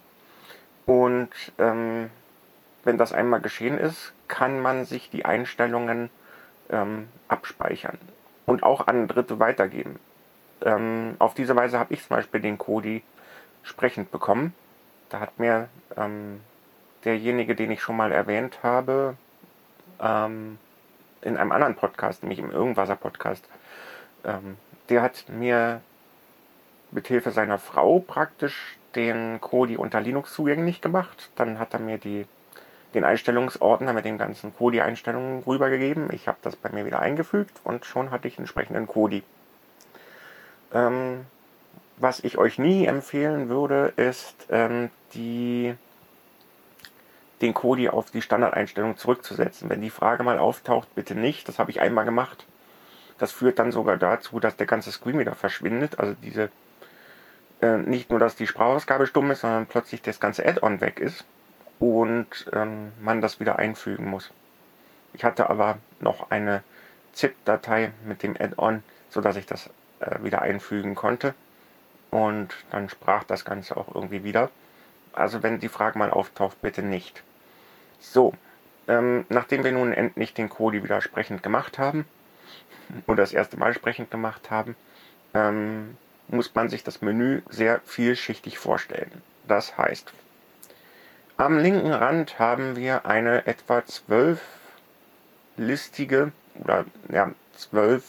Und 0.85 1.29
ähm, 1.57 2.09
wenn 2.83 2.97
das 2.97 3.13
einmal 3.13 3.41
geschehen 3.41 3.77
ist, 3.77 4.13
kann 4.27 4.61
man 4.61 4.85
sich 4.85 5.09
die 5.09 5.25
Einstellungen 5.25 6.09
ähm, 6.69 7.09
abspeichern 7.27 7.97
und 8.45 8.63
auch 8.63 8.87
an 8.87 9.07
Dritte 9.07 9.39
weitergeben. 9.39 9.99
Ähm, 10.61 11.15
auf 11.19 11.33
diese 11.33 11.55
Weise 11.55 11.77
habe 11.77 11.93
ich 11.93 12.01
zum 12.07 12.15
Beispiel 12.15 12.41
den 12.41 12.57
Kodi 12.57 13.03
sprechend 13.63 14.11
bekommen. 14.11 14.53
Da 15.09 15.19
hat 15.19 15.37
mir 15.39 15.69
ähm, 15.97 16.41
derjenige, 17.05 17.55
den 17.55 17.71
ich 17.71 17.81
schon 17.81 17.97
mal 17.97 18.11
erwähnt 18.11 18.59
habe, 18.63 19.15
ähm, 19.99 20.57
in 21.21 21.37
einem 21.37 21.51
anderen 21.51 21.75
Podcast, 21.75 22.23
nämlich 22.23 22.39
im 22.39 22.51
Irgendwasser 22.51 22.95
Podcast, 22.95 23.45
ähm, 24.23 24.57
der 24.89 25.01
hat 25.01 25.25
mir 25.27 25.81
mit 26.91 27.07
Hilfe 27.07 27.31
seiner 27.31 27.57
Frau 27.57 27.99
praktisch 27.99 28.77
den 28.95 29.39
Kodi 29.41 29.77
unter 29.77 30.01
Linux 30.01 30.33
zugänglich 30.33 30.81
gemacht. 30.81 31.29
Dann 31.35 31.59
hat 31.59 31.73
er 31.73 31.79
mir 31.79 31.97
die, 31.97 32.25
den 32.93 33.03
Einstellungsordner 33.03 33.93
mit 33.93 34.05
den 34.05 34.17
ganzen 34.17 34.55
Kodi-Einstellungen 34.55 35.43
rübergegeben. 35.43 36.09
Ich 36.11 36.27
habe 36.27 36.39
das 36.41 36.55
bei 36.55 36.69
mir 36.69 36.85
wieder 36.85 36.99
eingefügt 36.99 37.53
und 37.63 37.85
schon 37.85 38.11
hatte 38.11 38.27
ich 38.27 38.39
entsprechenden 38.39 38.87
Kodi. 38.87 39.23
Ähm, 40.73 41.25
was 41.97 42.23
ich 42.23 42.37
euch 42.37 42.57
nie 42.57 42.85
empfehlen 42.85 43.49
würde, 43.49 43.93
ist 43.95 44.47
ähm, 44.49 44.89
die, 45.13 45.75
den 47.41 47.53
Kodi 47.53 47.89
auf 47.89 48.09
die 48.09 48.21
Standardeinstellung 48.21 48.97
zurückzusetzen. 48.97 49.69
Wenn 49.69 49.81
die 49.81 49.89
Frage 49.89 50.23
mal 50.23 50.39
auftaucht, 50.39 50.87
bitte 50.95 51.15
nicht. 51.15 51.47
Das 51.47 51.59
habe 51.59 51.71
ich 51.71 51.81
einmal 51.81 52.05
gemacht. 52.05 52.45
Das 53.17 53.33
führt 53.33 53.59
dann 53.59 53.73
sogar 53.73 53.97
dazu, 53.97 54.39
dass 54.39 54.55
der 54.55 54.65
ganze 54.65 54.91
Screen 54.91 55.19
wieder 55.19 55.35
verschwindet. 55.35 55.99
Also 55.99 56.15
diese 56.23 56.49
äh, 57.61 57.77
nicht 57.77 58.09
nur, 58.09 58.19
dass 58.19 58.35
die 58.35 58.47
Sprachausgabe 58.47 59.07
stumm 59.07 59.31
ist, 59.31 59.41
sondern 59.41 59.65
plötzlich 59.65 60.01
das 60.01 60.19
ganze 60.19 60.45
Add-on 60.45 60.81
weg 60.81 60.99
ist 60.99 61.25
und 61.79 62.49
ähm, 62.53 62.91
man 63.01 63.21
das 63.21 63.39
wieder 63.39 63.59
einfügen 63.59 64.09
muss. 64.09 64.31
Ich 65.13 65.23
hatte 65.23 65.49
aber 65.49 65.77
noch 65.99 66.31
eine 66.31 66.63
ZIP-Datei 67.13 67.91
mit 68.05 68.23
dem 68.23 68.35
Add-on, 68.39 68.83
sodass 69.09 69.35
ich 69.35 69.45
das 69.45 69.69
äh, 69.99 70.23
wieder 70.23 70.41
einfügen 70.41 70.95
konnte 70.95 71.33
und 72.11 72.55
dann 72.71 72.89
sprach 72.89 73.23
das 73.23 73.45
Ganze 73.45 73.77
auch 73.77 73.93
irgendwie 73.93 74.23
wieder. 74.23 74.49
Also 75.13 75.43
wenn 75.43 75.59
die 75.59 75.69
Frage 75.69 75.97
mal 75.97 76.11
auftaucht, 76.11 76.61
bitte 76.61 76.81
nicht. 76.81 77.23
So, 77.99 78.33
ähm, 78.87 79.25
nachdem 79.29 79.63
wir 79.63 79.71
nun 79.71 79.93
endlich 79.93 80.33
den 80.33 80.49
Kodi 80.49 80.83
wieder 80.83 81.01
sprechend 81.01 81.43
gemacht 81.43 81.77
haben, 81.77 82.05
oder 83.07 83.17
das 83.17 83.33
erste 83.33 83.57
Mal 83.57 83.73
sprechend 83.73 84.11
gemacht 84.11 84.49
haben, 84.49 84.75
ähm, 85.33 85.97
muss 86.29 86.53
man 86.55 86.69
sich 86.69 86.83
das 86.83 87.01
Menü 87.01 87.41
sehr 87.49 87.81
vielschichtig 87.85 88.57
vorstellen. 88.57 89.11
Das 89.47 89.77
heißt, 89.77 90.13
am 91.37 91.57
linken 91.57 91.91
Rand 91.91 92.39
haben 92.39 92.75
wir 92.75 93.05
eine 93.05 93.47
etwa 93.47 93.83
zwölflistige 95.55 96.31
oder 96.55 96.85
ja, 97.09 97.31
zwölf 97.55 98.03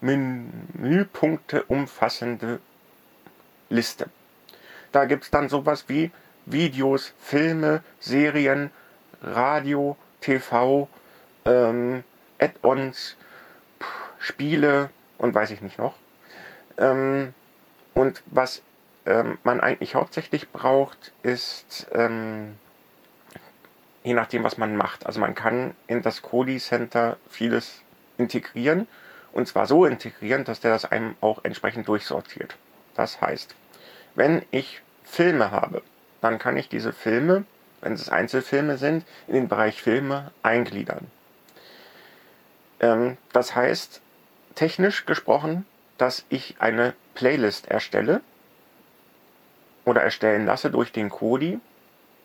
Menüpunkte 0.00 1.64
umfassende 1.64 2.60
Liste. 3.68 4.08
Da 4.92 5.04
gibt 5.04 5.24
es 5.24 5.30
dann 5.30 5.48
sowas 5.48 5.84
wie 5.88 6.10
Videos, 6.46 7.12
Filme, 7.20 7.82
Serien, 8.00 8.70
Radio, 9.22 9.96
TV, 10.20 10.88
ähm, 11.44 12.02
Add-ons, 12.38 13.16
Spiele 14.18 14.90
und 15.18 15.34
weiß 15.34 15.50
ich 15.50 15.60
nicht 15.60 15.78
noch. 15.78 15.94
Ähm, 16.80 17.34
und 17.94 18.22
was 18.26 18.62
ähm, 19.06 19.38
man 19.44 19.60
eigentlich 19.60 19.94
hauptsächlich 19.94 20.50
braucht, 20.50 21.12
ist, 21.22 21.86
ähm, 21.92 22.56
je 24.02 24.14
nachdem, 24.14 24.42
was 24.42 24.58
man 24.58 24.76
macht. 24.76 25.06
Also 25.06 25.20
man 25.20 25.34
kann 25.34 25.74
in 25.86 26.02
das 26.02 26.22
Kodi 26.22 26.58
Center 26.58 27.16
vieles 27.28 27.82
integrieren. 28.18 28.88
Und 29.32 29.46
zwar 29.46 29.66
so 29.66 29.84
integrieren, 29.86 30.44
dass 30.44 30.60
der 30.60 30.72
das 30.72 30.84
einem 30.84 31.14
auch 31.20 31.44
entsprechend 31.44 31.86
durchsortiert. 31.86 32.56
Das 32.96 33.20
heißt, 33.20 33.54
wenn 34.14 34.42
ich 34.50 34.82
Filme 35.04 35.50
habe, 35.50 35.82
dann 36.20 36.38
kann 36.38 36.56
ich 36.56 36.68
diese 36.68 36.92
Filme, 36.92 37.44
wenn 37.80 37.92
es 37.92 38.08
Einzelfilme 38.08 38.76
sind, 38.76 39.04
in 39.28 39.34
den 39.34 39.48
Bereich 39.48 39.82
Filme 39.82 40.32
eingliedern. 40.42 41.06
Ähm, 42.80 43.16
das 43.32 43.54
heißt, 43.54 44.00
technisch 44.54 45.06
gesprochen 45.06 45.64
dass 46.00 46.24
ich 46.30 46.56
eine 46.60 46.94
Playlist 47.14 47.68
erstelle 47.70 48.22
oder 49.84 50.00
erstellen 50.00 50.46
lasse 50.46 50.70
durch 50.70 50.92
den 50.92 51.10
Kodi. 51.10 51.60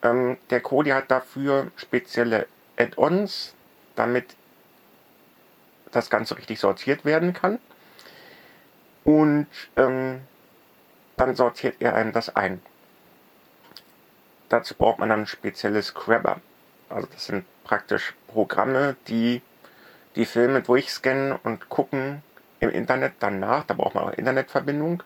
Ähm, 0.02 0.38
der 0.50 0.62
Kodi 0.62 0.92
hat 0.92 1.12
dafür 1.12 1.72
spezielle 1.76 2.48
Add-ons, 2.78 3.54
damit 3.98 4.38
das 5.92 6.10
Ganze 6.10 6.38
richtig 6.38 6.60
sortiert 6.60 7.04
werden 7.04 7.34
kann. 7.34 7.60
Und 9.04 9.48
ähm, 9.76 10.22
dann 11.18 11.36
sortiert 11.36 11.76
er 11.80 11.96
einem 11.96 12.14
das 12.14 12.34
ein. 12.34 12.62
Dazu 14.48 14.76
braucht 14.76 15.00
man 15.00 15.10
dann 15.10 15.22
ein 15.22 15.28
spezielles 15.28 15.88
Scrabber. 15.88 16.40
Also 16.88 17.08
das 17.12 17.26
sind 17.26 17.44
praktisch 17.66 18.14
Programme, 18.28 18.96
die 19.10 19.42
die 20.16 20.26
Filme 20.26 20.62
durchscannen 20.62 21.34
und 21.34 21.68
gucken, 21.68 22.24
im 22.60 22.70
Internet 22.70 23.14
dann 23.20 23.40
nach, 23.40 23.66
da 23.66 23.74
braucht 23.74 23.96
man 23.96 24.06
auch 24.06 24.14
Internetverbindung. 24.14 25.04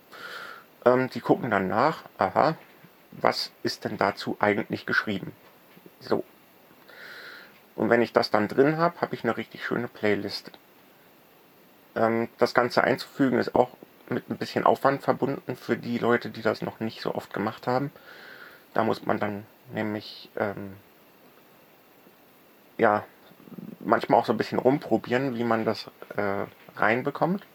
Ähm, 0.86 1.10
die 1.10 1.20
gucken 1.20 1.52
dann 1.52 1.68
nach, 1.68 2.04
aha, 2.18 2.56
was 3.12 3.52
ist 3.64 3.86
denn 3.86 3.98
dazu 3.98 4.38
eigentlich 4.40 4.86
geschrieben? 4.86 5.34
So. 6.00 6.24
Und 7.76 7.90
wenn 7.90 8.02
ich 8.02 8.14
das 8.14 8.30
dann 8.30 8.48
drin 8.48 8.78
habe, 8.78 9.00
habe 9.02 9.16
ich 9.16 9.24
eine 9.24 9.38
richtig 9.38 9.66
schöne 9.66 9.88
Playlist. 9.88 10.52
Ähm, 11.96 12.30
das 12.38 12.54
Ganze 12.54 12.84
einzufügen 12.84 13.40
ist 13.40 13.56
auch 13.56 13.70
mit 14.10 14.30
ein 14.30 14.38
bisschen 14.38 14.66
Aufwand 14.66 15.02
verbunden 15.02 15.56
für 15.56 15.78
die 15.78 15.98
Leute, 15.98 16.30
die 16.30 16.42
das 16.42 16.62
noch 16.62 16.80
nicht 16.80 17.02
so 17.02 17.14
oft 17.14 17.34
gemacht 17.34 17.68
haben. 17.68 17.92
Da 18.74 18.84
muss 18.84 19.06
man 19.06 19.20
dann 19.20 19.46
nämlich 19.74 20.30
ähm, 20.38 20.74
ja 22.78 23.04
manchmal 23.90 24.20
auch 24.20 24.26
so 24.26 24.34
ein 24.34 24.38
bisschen 24.38 24.60
rumprobieren, 24.60 25.36
wie 25.36 25.44
man 25.44 25.66
das 25.66 25.90
äh, 26.16 26.46
reinbekommt. 26.78 27.46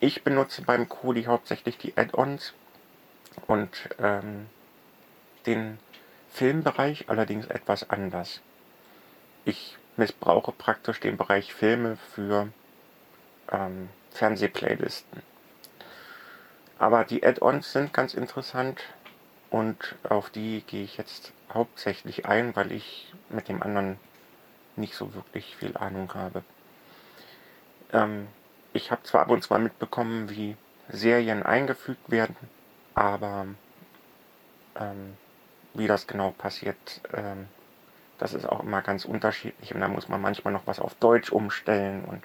Ich 0.00 0.24
benutze 0.24 0.62
beim 0.62 0.88
Kodi 0.88 1.24
hauptsächlich 1.24 1.78
die 1.78 1.96
Add-ons 1.96 2.54
und 3.46 3.70
ähm, 4.00 4.46
den 5.46 5.78
Filmbereich 6.30 7.08
allerdings 7.08 7.46
etwas 7.46 7.88
anders. 7.90 8.40
Ich 9.44 9.76
missbrauche 9.96 10.52
praktisch 10.52 11.00
den 11.00 11.16
Bereich 11.16 11.52
Filme 11.52 11.96
für 12.14 12.48
ähm, 13.50 13.88
Fernsehplaylisten. 14.10 15.22
Aber 16.78 17.04
die 17.04 17.24
Add-ons 17.24 17.72
sind 17.72 17.92
ganz 17.92 18.14
interessant 18.14 18.80
und 19.50 19.96
auf 20.08 20.30
die 20.30 20.62
gehe 20.66 20.84
ich 20.84 20.96
jetzt 20.96 21.32
hauptsächlich 21.52 22.26
ein, 22.26 22.54
weil 22.54 22.70
ich 22.72 23.12
mit 23.30 23.48
dem 23.48 23.62
anderen 23.62 23.98
nicht 24.78 24.94
so 24.94 25.14
wirklich 25.14 25.56
viel 25.56 25.76
Ahnung 25.76 26.12
habe. 26.14 26.42
Ähm, 27.92 28.28
ich 28.72 28.90
habe 28.90 29.02
zwar 29.02 29.22
ab 29.22 29.30
und 29.30 29.42
zu 29.42 29.52
mal 29.52 29.58
mitbekommen, 29.58 30.30
wie 30.30 30.56
Serien 30.88 31.42
eingefügt 31.42 32.10
werden, 32.10 32.36
aber 32.94 33.46
ähm, 34.76 35.16
wie 35.74 35.86
das 35.86 36.06
genau 36.06 36.30
passiert, 36.30 37.00
ähm, 37.12 37.46
das 38.18 38.34
ist 38.34 38.46
auch 38.46 38.62
immer 38.62 38.82
ganz 38.82 39.04
unterschiedlich 39.04 39.74
und 39.74 39.80
da 39.80 39.88
muss 39.88 40.08
man 40.08 40.20
manchmal 40.20 40.52
noch 40.52 40.66
was 40.66 40.80
auf 40.80 40.94
Deutsch 40.94 41.30
umstellen 41.30 42.04
und 42.04 42.22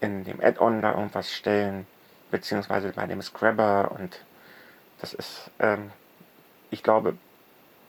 in 0.00 0.24
dem 0.24 0.40
Add-on 0.40 0.82
da 0.82 0.92
irgendwas 0.92 1.32
stellen, 1.32 1.86
beziehungsweise 2.30 2.92
bei 2.92 3.06
dem 3.06 3.22
Scrabber 3.22 3.92
und 3.98 4.20
das 5.00 5.14
ist, 5.14 5.50
ähm, 5.58 5.90
ich 6.70 6.82
glaube, 6.82 7.16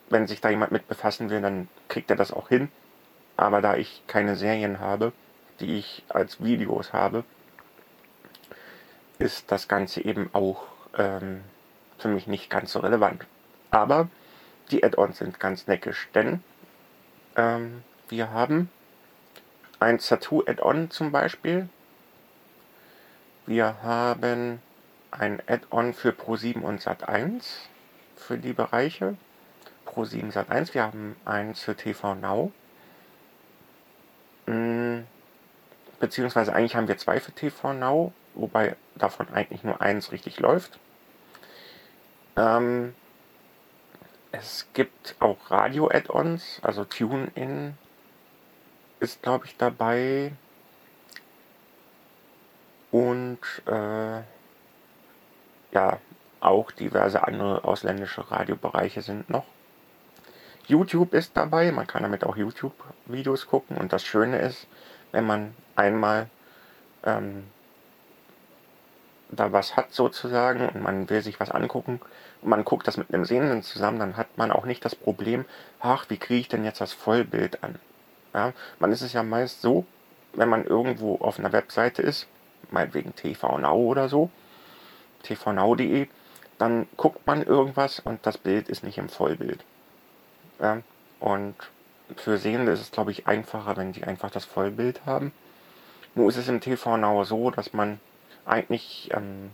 wenn 0.09 0.27
sich 0.27 0.41
da 0.41 0.49
jemand 0.49 0.71
mit 0.71 0.87
befassen 0.87 1.29
will, 1.29 1.41
dann 1.41 1.67
kriegt 1.87 2.09
er 2.09 2.15
das 2.15 2.31
auch 2.31 2.49
hin. 2.49 2.69
Aber 3.37 3.61
da 3.61 3.75
ich 3.75 4.03
keine 4.07 4.35
Serien 4.35 4.79
habe, 4.79 5.11
die 5.59 5.77
ich 5.77 6.03
als 6.09 6.43
Videos 6.43 6.93
habe, 6.93 7.23
ist 9.19 9.51
das 9.51 9.67
Ganze 9.67 10.03
eben 10.03 10.29
auch 10.33 10.63
ähm, 10.97 11.41
für 11.97 12.07
mich 12.07 12.27
nicht 12.27 12.49
ganz 12.49 12.71
so 12.71 12.79
relevant. 12.79 13.25
Aber 13.71 14.09
die 14.71 14.83
Add-ons 14.83 15.17
sind 15.17 15.39
ganz 15.39 15.67
neckisch, 15.67 16.09
denn 16.13 16.43
ähm, 17.35 17.83
wir 18.09 18.31
haben 18.31 18.69
ein 19.79 19.99
Tattoo 19.99 20.43
Add-on 20.45 20.89
zum 20.89 21.11
Beispiel. 21.11 21.69
Wir 23.45 23.81
haben 23.83 24.61
ein 25.11 25.41
Add-on 25.47 25.93
für 25.93 26.09
Pro7 26.09 26.61
und 26.61 26.81
Sat1 26.81 27.43
für 28.15 28.37
die 28.37 28.53
Bereiche. 28.53 29.15
Pro7 29.85 30.33
Sat1, 30.33 30.73
wir 30.73 30.83
haben 30.83 31.15
eins 31.25 31.61
für 31.61 31.75
TV 31.75 32.15
Now. 32.15 32.51
Beziehungsweise 36.05 36.53
eigentlich 36.53 36.75
haben 36.75 36.87
wir 36.87 36.99
zwei 36.99 37.19
für 37.19 37.31
TV 37.31 37.73
Now, 37.73 38.13
wobei 38.35 38.75
davon 38.93 39.27
eigentlich 39.29 39.63
nur 39.63 39.81
eins 39.81 40.11
richtig 40.11 40.39
läuft. 40.39 40.77
Ähm, 42.37 42.93
es 44.31 44.67
gibt 44.73 45.15
auch 45.19 45.49
Radio-Add-ons, 45.49 46.59
also 46.61 46.85
TuneIn 46.85 47.75
ist, 48.99 49.23
glaube 49.23 49.47
ich, 49.47 49.57
dabei. 49.57 50.33
Und 52.91 53.39
äh, 53.65 54.21
ja, 55.71 55.99
auch 56.39 56.69
diverse 56.69 57.25
andere 57.25 57.63
ausländische 57.63 58.29
Radiobereiche 58.29 59.01
sind 59.01 59.27
noch. 59.31 59.45
YouTube 60.67 61.15
ist 61.15 61.35
dabei, 61.35 61.71
man 61.71 61.87
kann 61.87 62.03
damit 62.03 62.23
auch 62.23 62.37
YouTube-Videos 62.37 63.47
gucken. 63.47 63.77
Und 63.77 63.91
das 63.91 64.03
Schöne 64.03 64.37
ist, 64.37 64.67
wenn 65.15 65.25
man 65.25 65.55
einmal 65.77 66.29
ähm, 67.05 67.45
da 69.29 69.53
was 69.53 69.77
hat 69.77 69.93
sozusagen 69.93 70.67
und 70.67 70.83
man 70.83 71.09
will 71.09 71.21
sich 71.21 71.39
was 71.39 71.51
angucken 71.51 72.01
und 72.41 72.49
man 72.49 72.65
guckt 72.65 72.85
das 72.85 72.97
mit 72.97 73.13
einem 73.13 73.23
Sehenden 73.23 73.63
zusammen, 73.63 73.97
dann 73.97 74.17
hat 74.17 74.37
man 74.37 74.51
auch 74.51 74.65
nicht 74.65 74.83
das 74.83 74.93
Problem, 74.93 75.45
ach, 75.79 76.09
wie 76.09 76.17
kriege 76.17 76.41
ich 76.41 76.49
denn 76.49 76.65
jetzt 76.65 76.81
das 76.81 76.91
Vollbild 76.91 77.63
an? 77.63 77.79
Ja, 78.33 78.51
man 78.79 78.91
ist 78.91 79.01
es 79.01 79.13
ja 79.13 79.23
meist 79.23 79.61
so, 79.61 79.85
wenn 80.33 80.49
man 80.49 80.65
irgendwo 80.65 81.15
auf 81.15 81.39
einer 81.39 81.53
Webseite 81.53 82.01
ist, 82.01 82.27
meinetwegen 82.69 83.15
TV 83.15 83.57
Now 83.57 83.77
oder 83.77 84.09
so, 84.09 84.29
tvnow.de, 85.23 86.09
dann 86.57 86.89
guckt 86.97 87.25
man 87.25 87.41
irgendwas 87.41 87.99
und 87.99 88.25
das 88.25 88.37
Bild 88.37 88.67
ist 88.67 88.83
nicht 88.83 88.97
im 88.97 89.07
Vollbild. 89.07 89.63
Ja, 90.59 90.81
und 91.21 91.55
für 92.15 92.37
Sehende 92.37 92.71
ist 92.71 92.81
es, 92.81 92.91
glaube 92.91 93.11
ich, 93.11 93.27
einfacher, 93.27 93.77
wenn 93.77 93.93
sie 93.93 94.03
einfach 94.03 94.31
das 94.31 94.45
Vollbild 94.45 95.05
haben. 95.05 95.31
Nur 96.13 96.29
ist 96.29 96.37
es 96.37 96.47
im 96.47 96.61
TV 96.61 96.97
Now 96.97 97.23
so, 97.23 97.51
dass 97.51 97.73
man 97.73 97.99
eigentlich 98.45 99.09
ähm, 99.13 99.51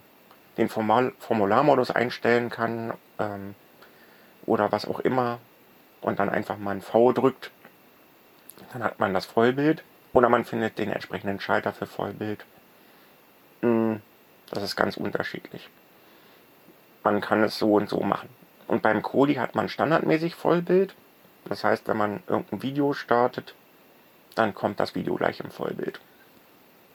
den 0.58 0.70
Formal 0.70 1.14
Formularmodus 1.20 1.92
einstellen 1.92 2.50
kann 2.50 2.94
ähm, 3.20 3.56
oder 4.46 4.72
was 4.72 4.86
auch 4.86 5.00
immer 5.00 5.40
und 6.02 6.20
dann 6.20 6.30
einfach 6.30 6.58
mal 6.58 6.72
ein 6.72 6.82
V 6.82 7.14
drückt. 7.14 7.52
Dann 8.74 8.84
hat 8.84 9.00
man 9.00 9.14
das 9.14 9.26
Vollbild 9.26 9.84
oder 10.14 10.30
man 10.30 10.46
findet 10.46 10.78
den 10.78 10.92
entsprechenden 10.92 11.40
Schalter 11.40 11.72
für 11.74 11.88
Vollbild. 11.88 12.46
Hm, 13.62 14.02
das 14.50 14.64
ist 14.64 14.76
ganz 14.76 14.98
unterschiedlich. 14.98 15.70
Man 17.04 17.22
kann 17.22 17.44
es 17.44 17.58
so 17.58 17.74
und 17.74 17.90
so 17.90 18.02
machen. 18.02 18.30
Und 18.68 18.82
beim 18.82 19.02
Kodi 19.02 19.36
hat 19.36 19.56
man 19.56 19.70
standardmäßig 19.70 20.36
Vollbild. 20.36 20.94
Das 21.46 21.64
heißt, 21.64 21.88
wenn 21.88 21.98
man 21.98 22.24
irgendein 22.28 22.62
Video 22.62 22.94
startet, 22.94 23.56
dann 24.36 24.54
kommt 24.54 24.80
das 24.80 24.96
Video 24.96 25.16
gleich 25.16 25.40
im 25.40 25.52
Vollbild. 25.52 26.00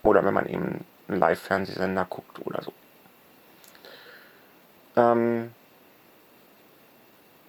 Oder 0.03 0.25
wenn 0.25 0.35
man 0.35 0.47
eben 0.47 0.85
einen 1.09 1.21
Live-Fernsehsender 1.21 2.07
guckt 2.09 2.45
oder 2.45 2.63
so. 2.63 2.73
Ähm, 4.97 5.53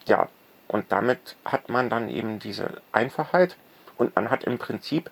ja, 0.06 0.28
und 0.68 0.92
damit 0.92 1.36
hat 1.46 1.70
man 1.70 1.90
dann 1.90 2.10
eben 2.10 2.40
diese 2.40 2.82
Einfachheit 2.92 3.56
und 3.98 4.16
man 4.16 4.30
hat 4.30 4.44
im 4.44 4.58
Prinzip 4.58 5.10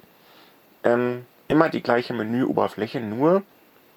ähm, 0.83 1.25
immer 1.47 1.69
die 1.69 1.81
gleiche 1.81 2.13
Menüoberfläche, 2.13 2.99
nur 2.99 3.43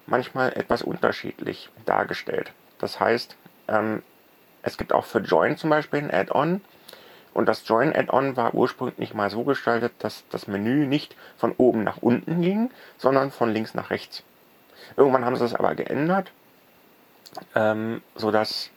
manchmal 0.05 0.53
etwas 0.53 0.81
unterschiedlich 0.81 1.69
dargestellt. 1.85 2.53
Das 2.79 2.99
heißt, 2.99 3.35
ähm, 3.67 4.03
es 4.61 4.77
gibt 4.77 4.93
auch 4.93 5.05
für 5.05 5.19
Join 5.19 5.57
zum 5.57 5.69
Beispiel 5.69 5.99
ein 5.99 6.11
Add-on, 6.11 6.61
und 7.39 7.45
das 7.45 7.65
Join-Add-on 7.65 8.35
war 8.35 8.53
ursprünglich 8.53 9.13
mal 9.13 9.29
so 9.29 9.45
gestaltet, 9.45 9.93
dass 9.99 10.25
das 10.29 10.47
Menü 10.47 10.85
nicht 10.85 11.15
von 11.37 11.53
oben 11.53 11.85
nach 11.85 11.99
unten 12.01 12.41
ging, 12.41 12.69
sondern 12.97 13.31
von 13.31 13.49
links 13.49 13.73
nach 13.73 13.91
rechts. 13.91 14.23
Irgendwann 14.97 15.23
haben 15.23 15.37
sie 15.37 15.45
es 15.45 15.55
aber 15.55 15.73
geändert, 15.73 16.33
ähm, 17.55 18.01
sodass 18.13 18.71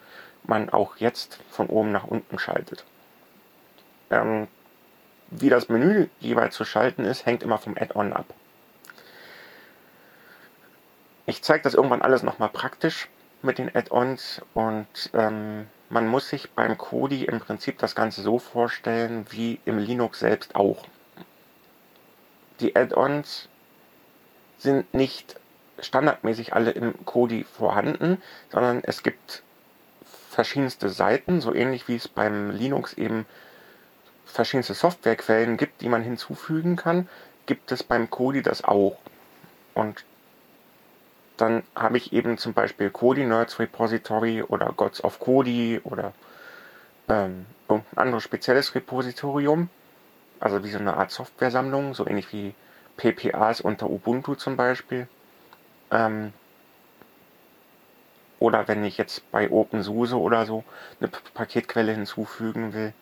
man 0.44 0.70
auch 0.70 0.96
jetzt 0.98 1.40
von 1.50 1.66
oben 1.66 1.90
nach 1.90 2.04
unten 2.04 2.38
schaltet. 2.38 2.84
Ähm, 4.12 4.46
wie 5.32 5.48
das 5.48 5.68
Menü 5.68 6.06
jeweils 6.20 6.54
zu 6.54 6.64
schalten 6.64 7.04
ist, 7.04 7.26
hängt 7.26 7.42
immer 7.42 7.58
vom 7.58 7.76
Add-on 7.76 8.12
ab. 8.12 8.26
Ich 11.26 11.42
zeige 11.42 11.64
das 11.64 11.74
irgendwann 11.74 12.02
alles 12.02 12.22
nochmal 12.22 12.50
praktisch 12.50 13.08
mit 13.42 13.58
den 13.58 13.74
Add-ons 13.74 14.40
und 14.54 14.86
ähm, 15.14 15.66
man 15.92 16.08
muss 16.08 16.30
sich 16.30 16.50
beim 16.52 16.78
Kodi 16.78 17.24
im 17.26 17.38
Prinzip 17.38 17.76
das 17.78 17.94
Ganze 17.94 18.22
so 18.22 18.38
vorstellen 18.38 19.26
wie 19.28 19.60
im 19.66 19.76
Linux 19.76 20.20
selbst 20.20 20.54
auch. 20.54 20.86
Die 22.60 22.74
Add-ons 22.74 23.50
sind 24.56 24.94
nicht 24.94 25.38
standardmäßig 25.78 26.54
alle 26.54 26.70
im 26.70 27.04
Kodi 27.04 27.44
vorhanden, 27.44 28.22
sondern 28.50 28.82
es 28.82 29.02
gibt 29.02 29.42
verschiedenste 30.30 30.88
Seiten, 30.88 31.42
so 31.42 31.52
ähnlich 31.52 31.88
wie 31.88 31.96
es 31.96 32.08
beim 32.08 32.50
Linux 32.50 32.94
eben 32.94 33.26
verschiedenste 34.24 34.72
Softwarequellen 34.72 35.58
gibt, 35.58 35.82
die 35.82 35.90
man 35.90 36.02
hinzufügen 36.02 36.76
kann, 36.76 37.06
gibt 37.44 37.70
es 37.70 37.82
beim 37.82 38.08
Kodi 38.08 38.40
das 38.40 38.64
auch. 38.64 38.96
Und 39.74 40.06
dann 41.42 41.64
habe 41.74 41.96
ich 41.96 42.12
eben 42.12 42.38
zum 42.38 42.52
Beispiel 42.52 42.88
Kodi 42.88 43.24
Nerds 43.24 43.58
Repository 43.58 44.44
oder 44.44 44.72
Gods 44.76 45.02
of 45.02 45.18
Kodi 45.18 45.80
oder 45.82 46.12
ähm, 47.08 47.46
irgendein 47.68 47.98
anderes 47.98 48.22
spezielles 48.22 48.76
Repositorium. 48.76 49.68
Also 50.38 50.62
wie 50.62 50.70
so 50.70 50.78
eine 50.78 50.96
Art 50.96 51.10
Software-Sammlung, 51.10 51.94
so 51.94 52.06
ähnlich 52.06 52.32
wie 52.32 52.54
PPAs 52.96 53.60
unter 53.60 53.90
Ubuntu 53.90 54.36
zum 54.36 54.56
Beispiel. 54.56 55.08
Ähm, 55.90 56.32
oder 58.38 58.68
wenn 58.68 58.84
ich 58.84 58.96
jetzt 58.96 59.28
bei 59.32 59.50
OpenSUSE 59.50 60.16
oder 60.16 60.46
so 60.46 60.62
eine 61.00 61.10
Paketquelle 61.34 61.92
hinzufügen 61.92 62.72
will, 62.72 62.92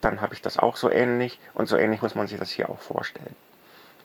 dann 0.00 0.20
habe 0.20 0.34
ich 0.34 0.40
das 0.40 0.56
auch 0.56 0.76
so 0.76 0.88
ähnlich 0.88 1.40
und 1.54 1.66
so 1.66 1.76
ähnlich 1.76 2.00
muss 2.00 2.14
man 2.14 2.28
sich 2.28 2.38
das 2.38 2.50
hier 2.50 2.70
auch 2.70 2.78
vorstellen. 2.78 3.34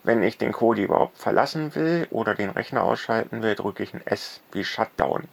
Wenn 0.04 0.24
ich 0.24 0.38
den 0.38 0.52
Kodi 0.52 0.84
überhaupt 0.84 1.18
verlassen 1.18 1.76
will 1.76 2.08
oder 2.10 2.36
den 2.36 2.50
Rechner 2.50 2.84
ausschalten 2.84 3.42
will, 3.42 3.56
drücke 3.56 3.84
ich 3.84 3.94
ein 3.94 4.06
S 4.06 4.42
wie 4.52 4.64
Shutdown. 4.64 5.28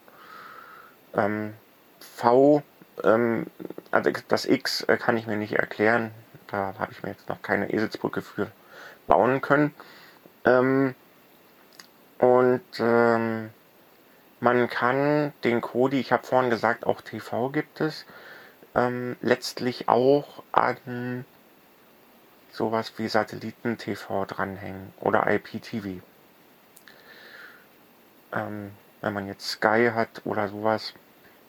Ähm, 1.15 1.55
v, 1.99 2.63
ähm, 3.03 3.47
also 3.91 4.11
das 4.29 4.45
X 4.45 4.83
äh, 4.83 4.97
kann 4.97 5.17
ich 5.17 5.27
mir 5.27 5.37
nicht 5.37 5.55
erklären. 5.55 6.13
Da 6.49 6.75
habe 6.79 6.93
ich 6.93 7.03
mir 7.03 7.11
jetzt 7.11 7.29
noch 7.29 7.43
keine 7.43 7.73
Eselsbrücke 7.73 8.23
für 8.23 8.51
bauen 9.07 9.41
können. 9.41 9.75
Ähm, 10.45 10.95
und 12.19 12.63
ähm, 12.79 13.51
man 14.41 14.69
kann 14.69 15.33
den 15.45 15.61
Kodi, 15.61 16.01
ich 16.01 16.13
habe 16.13 16.27
vorhin 16.27 16.51
gesagt, 16.51 16.87
auch 16.87 17.03
TV 17.03 17.51
gibt 17.51 17.81
es, 17.81 18.07
ähm, 18.75 19.17
letztlich 19.21 19.89
auch 19.89 20.43
an 20.53 21.25
sowas 22.51 22.95
wie 22.97 23.09
Satelliten-TV 23.09 24.25
dranhängen 24.25 24.93
oder 25.01 25.31
IPTV. 25.31 26.03
Ähm, 28.33 28.73
wenn 29.01 29.13
man 29.13 29.27
jetzt 29.27 29.49
Sky 29.49 29.91
hat 29.95 30.23
oder 30.25 30.49
sowas, 30.49 30.95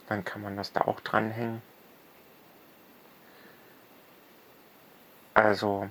dann 0.07 0.23
kann 0.23 0.41
man 0.41 0.57
das 0.57 0.73
da 0.73 0.81
auch 0.81 0.99
dranhängen. 0.99 1.61
Also 5.33 5.89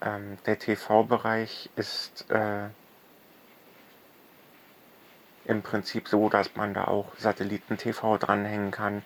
ähm, 0.00 0.38
der 0.46 0.58
TV-Bereich 0.58 1.70
ist 1.76 2.28
äh, 2.30 2.68
im 5.44 5.62
Prinzip 5.62 6.08
so, 6.08 6.28
dass 6.28 6.54
man 6.56 6.74
da 6.74 6.84
auch 6.84 7.06
Satelliten-TV 7.18 8.18
dranhängen 8.18 8.70
kann. 8.70 9.02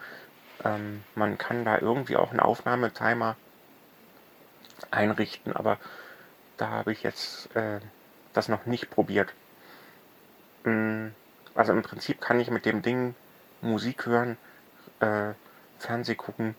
Ähm, 0.64 1.03
man 1.14 1.38
kann 1.38 1.64
da 1.64 1.79
irgendwie 1.79 2.16
auch 2.16 2.31
einen 2.31 2.40
Aufnahmetimer 2.40 3.37
einrichten, 4.90 5.53
aber 5.55 5.79
da 6.57 6.68
habe 6.68 6.92
ich 6.92 7.03
jetzt 7.03 7.55
äh, 7.57 7.81
das 8.33 8.48
noch 8.48 8.66
nicht 8.66 8.90
probiert. 8.90 9.35
Mm, 10.64 11.09
also 11.55 11.72
im 11.72 11.83
Prinzip 11.83 12.20
kann 12.20 12.40
ich 12.40 12.51
mit 12.51 12.66
dem 12.66 12.83
Ding 12.83 13.14
Musik 13.61 14.07
hören, 14.07 14.37
äh, 15.01 15.33
Fernseh 15.79 16.14
gucken, 16.14 16.55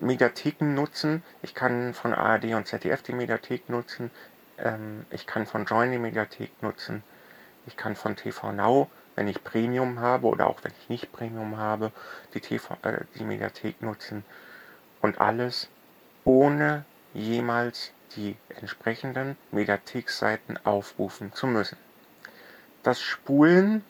Mediatheken 0.00 0.74
nutzen. 0.74 1.22
Ich 1.42 1.54
kann 1.54 1.94
von 1.94 2.14
ARD 2.14 2.54
und 2.54 2.66
ZDF 2.66 3.02
die 3.02 3.12
Mediathek 3.12 3.68
nutzen. 3.68 4.10
Ähm, 4.58 5.06
ich 5.10 5.26
kann 5.26 5.46
von 5.46 5.64
Join 5.64 5.90
die 5.90 5.98
Mediathek 5.98 6.62
nutzen. 6.62 7.02
Ich 7.66 7.76
kann 7.76 7.96
von 7.96 8.16
TV 8.16 8.52
Now, 8.52 8.90
wenn 9.16 9.28
ich 9.28 9.44
Premium 9.44 10.00
habe 10.00 10.26
oder 10.26 10.46
auch 10.46 10.62
wenn 10.64 10.72
ich 10.80 10.88
nicht 10.88 11.12
Premium 11.12 11.56
habe, 11.56 11.92
die, 12.34 12.40
TV, 12.40 12.76
äh, 12.82 13.04
die 13.18 13.24
Mediathek 13.24 13.82
nutzen. 13.82 14.24
Und 15.00 15.20
alles 15.20 15.68
ohne 16.24 16.84
jemals 17.14 17.92
die 18.16 18.36
entsprechenden 18.48 19.36
Mediathekseiten 19.50 20.58
aufrufen 20.64 21.32
zu 21.32 21.46
müssen. 21.46 21.78
Das 22.82 23.00
Spulen 23.00 23.84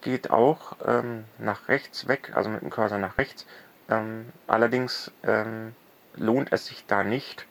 geht 0.00 0.30
auch 0.30 0.76
ähm, 0.84 1.24
nach 1.38 1.68
rechts 1.68 2.08
weg, 2.08 2.32
also 2.34 2.50
mit 2.50 2.62
dem 2.62 2.70
Cursor 2.70 2.98
nach 2.98 3.18
rechts. 3.18 3.46
Ähm, 3.88 4.32
allerdings 4.46 5.10
ähm, 5.22 5.74
lohnt 6.16 6.52
es 6.52 6.66
sich 6.66 6.84
da 6.86 7.04
nicht, 7.04 7.46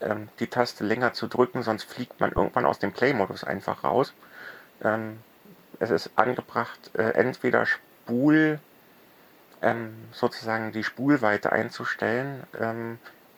ähm, 0.00 0.28
die 0.38 0.46
Taste 0.46 0.84
länger 0.84 1.12
zu 1.12 1.26
drücken, 1.26 1.62
sonst 1.62 1.84
fliegt 1.84 2.20
man 2.20 2.32
irgendwann 2.32 2.66
aus 2.66 2.78
dem 2.78 2.92
Play-Modus 2.92 3.44
einfach 3.44 3.84
raus. 3.84 4.14
Ähm, 4.82 5.18
es 5.80 5.90
ist 5.90 6.10
angebracht, 6.16 6.90
äh, 6.94 7.10
entweder 7.10 7.66
Spul, 7.66 8.60
ähm, 9.62 9.94
sozusagen 10.12 10.72
die 10.72 10.84
Spulweite 10.84 11.52
einzustellen 11.52 12.44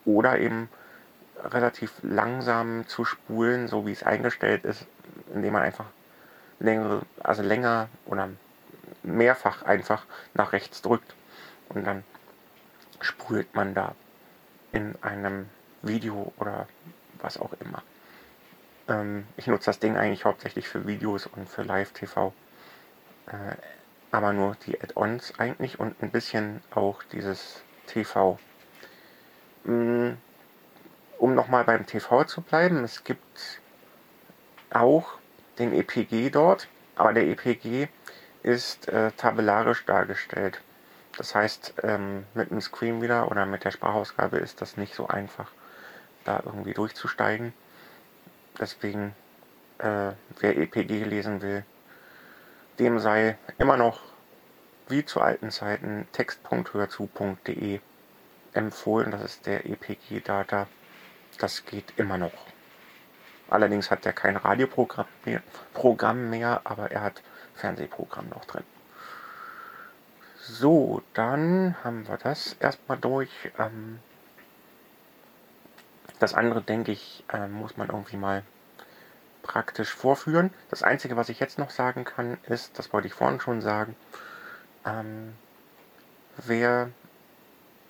oder 0.05 0.39
eben 0.39 0.69
relativ 1.43 1.91
langsam 2.01 2.87
zu 2.87 3.05
spulen, 3.05 3.67
so 3.67 3.85
wie 3.85 3.91
es 3.91 4.03
eingestellt 4.03 4.65
ist, 4.65 4.85
indem 5.33 5.53
man 5.53 5.63
einfach 5.63 5.85
längere, 6.59 7.03
also 7.23 7.43
länger 7.43 7.89
oder 8.05 8.29
mehrfach 9.03 9.63
einfach 9.63 10.05
nach 10.33 10.53
rechts 10.53 10.81
drückt 10.81 11.15
und 11.69 11.85
dann 11.85 12.03
spult 12.99 13.53
man 13.55 13.73
da 13.73 13.95
in 14.71 14.95
einem 15.01 15.49
Video 15.81 16.33
oder 16.37 16.67
was 17.19 17.39
auch 17.39 17.53
immer. 17.59 17.83
Ähm, 18.87 19.27
ich 19.37 19.47
nutze 19.47 19.65
das 19.67 19.79
Ding 19.79 19.97
eigentlich 19.97 20.25
hauptsächlich 20.25 20.67
für 20.67 20.87
Videos 20.87 21.27
und 21.27 21.49
für 21.49 21.63
Live-TV. 21.63 22.33
Äh, 23.27 23.55
aber 24.11 24.33
nur 24.33 24.55
die 24.65 24.81
Add-ons 24.81 25.33
eigentlich 25.37 25.79
und 25.79 26.01
ein 26.01 26.11
bisschen 26.11 26.61
auch 26.71 27.03
dieses 27.03 27.61
TV. 27.87 28.39
Mm, 29.65 30.11
um 31.17 31.35
nochmal 31.35 31.63
beim 31.65 31.85
TV 31.85 32.23
zu 32.23 32.41
bleiben, 32.41 32.83
es 32.83 33.03
gibt 33.03 33.61
auch 34.71 35.17
den 35.59 35.73
EPG 35.73 36.29
dort, 36.29 36.67
aber 36.95 37.13
der 37.13 37.27
EPG 37.27 37.89
ist 38.43 38.87
äh, 38.87 39.11
tabellarisch 39.11 39.85
dargestellt. 39.85 40.61
Das 41.17 41.33
heißt, 41.33 41.73
ähm, 41.83 42.25
mit 42.33 42.51
dem 42.51 42.61
Screenreader 42.61 43.29
oder 43.29 43.45
mit 43.45 43.63
der 43.63 43.71
Sprachausgabe 43.71 44.37
ist 44.37 44.61
das 44.61 44.77
nicht 44.77 44.93
so 44.93 45.07
einfach, 45.07 45.51
da 46.23 46.41
irgendwie 46.45 46.73
durchzusteigen. 46.73 47.53
Deswegen, 48.59 49.15
äh, 49.77 50.11
wer 50.39 50.57
EPG 50.57 51.03
lesen 51.03 51.41
will, 51.41 51.63
dem 52.79 52.99
sei 52.99 53.37
immer 53.57 53.77
noch 53.77 54.01
wie 54.87 55.05
zu 55.05 55.21
alten 55.21 55.51
Zeiten 55.51 56.07
text.hörzu.de 56.11 57.79
empfohlen. 58.53 59.11
Das 59.11 59.23
ist 59.23 59.45
der 59.45 59.65
EPG-Data. 59.65 60.67
Das 61.37 61.65
geht 61.65 61.93
immer 61.97 62.17
noch. 62.17 62.33
Allerdings 63.49 63.91
hat 63.91 64.05
er 64.05 64.13
kein 64.13 64.35
Radioprogramm 64.35 65.05
mehr, 65.25 65.41
Programm 65.73 66.29
mehr, 66.29 66.61
aber 66.63 66.91
er 66.91 67.01
hat 67.01 67.21
Fernsehprogramm 67.55 68.29
noch 68.29 68.45
drin. 68.45 68.63
So, 70.37 71.01
dann 71.13 71.75
haben 71.83 72.07
wir 72.07 72.17
das 72.17 72.53
erstmal 72.59 72.97
durch. 72.97 73.29
Ähm, 73.57 73.99
das 76.19 76.33
andere, 76.33 76.61
denke 76.61 76.91
ich, 76.91 77.23
äh, 77.31 77.47
muss 77.47 77.77
man 77.77 77.89
irgendwie 77.89 78.17
mal 78.17 78.43
praktisch 79.43 79.93
vorführen. 79.93 80.51
Das 80.69 80.83
Einzige, 80.83 81.15
was 81.15 81.29
ich 81.29 81.39
jetzt 81.39 81.57
noch 81.57 81.69
sagen 81.69 82.03
kann, 82.03 82.37
ist, 82.47 82.77
das 82.77 82.91
wollte 82.93 83.07
ich 83.07 83.13
vorhin 83.13 83.39
schon 83.39 83.61
sagen, 83.61 83.95
ähm, 84.85 85.33
wer 86.37 86.89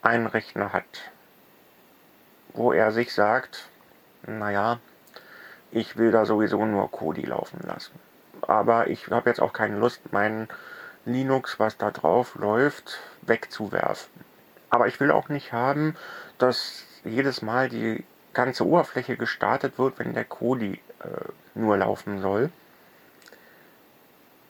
einen 0.01 0.27
Rechner 0.27 0.73
hat, 0.73 1.11
wo 2.53 2.71
er 2.71 2.91
sich 2.91 3.13
sagt, 3.13 3.69
naja, 4.25 4.79
ich 5.71 5.97
will 5.97 6.11
da 6.11 6.25
sowieso 6.25 6.65
nur 6.65 6.89
Kodi 6.91 7.23
laufen 7.23 7.59
lassen. 7.65 7.99
Aber 8.41 8.87
ich 8.87 9.09
habe 9.09 9.29
jetzt 9.29 9.41
auch 9.41 9.53
keine 9.53 9.77
Lust, 9.77 10.01
mein 10.11 10.47
Linux, 11.05 11.59
was 11.59 11.77
da 11.77 11.91
drauf 11.91 12.35
läuft, 12.35 12.99
wegzuwerfen. 13.21 14.11
Aber 14.69 14.87
ich 14.87 14.99
will 14.99 15.11
auch 15.11 15.29
nicht 15.29 15.53
haben, 15.53 15.95
dass 16.37 16.85
jedes 17.03 17.41
Mal 17.41 17.69
die 17.69 18.05
ganze 18.37 18.67
Oberfläche 18.67 19.17
gestartet 19.17 19.79
wird, 19.79 19.97
wenn 19.97 20.13
der 20.13 20.23
Kodi 20.23 20.73
äh, 20.99 21.07
nur 21.55 21.75
laufen 21.75 22.21
soll. 22.21 22.51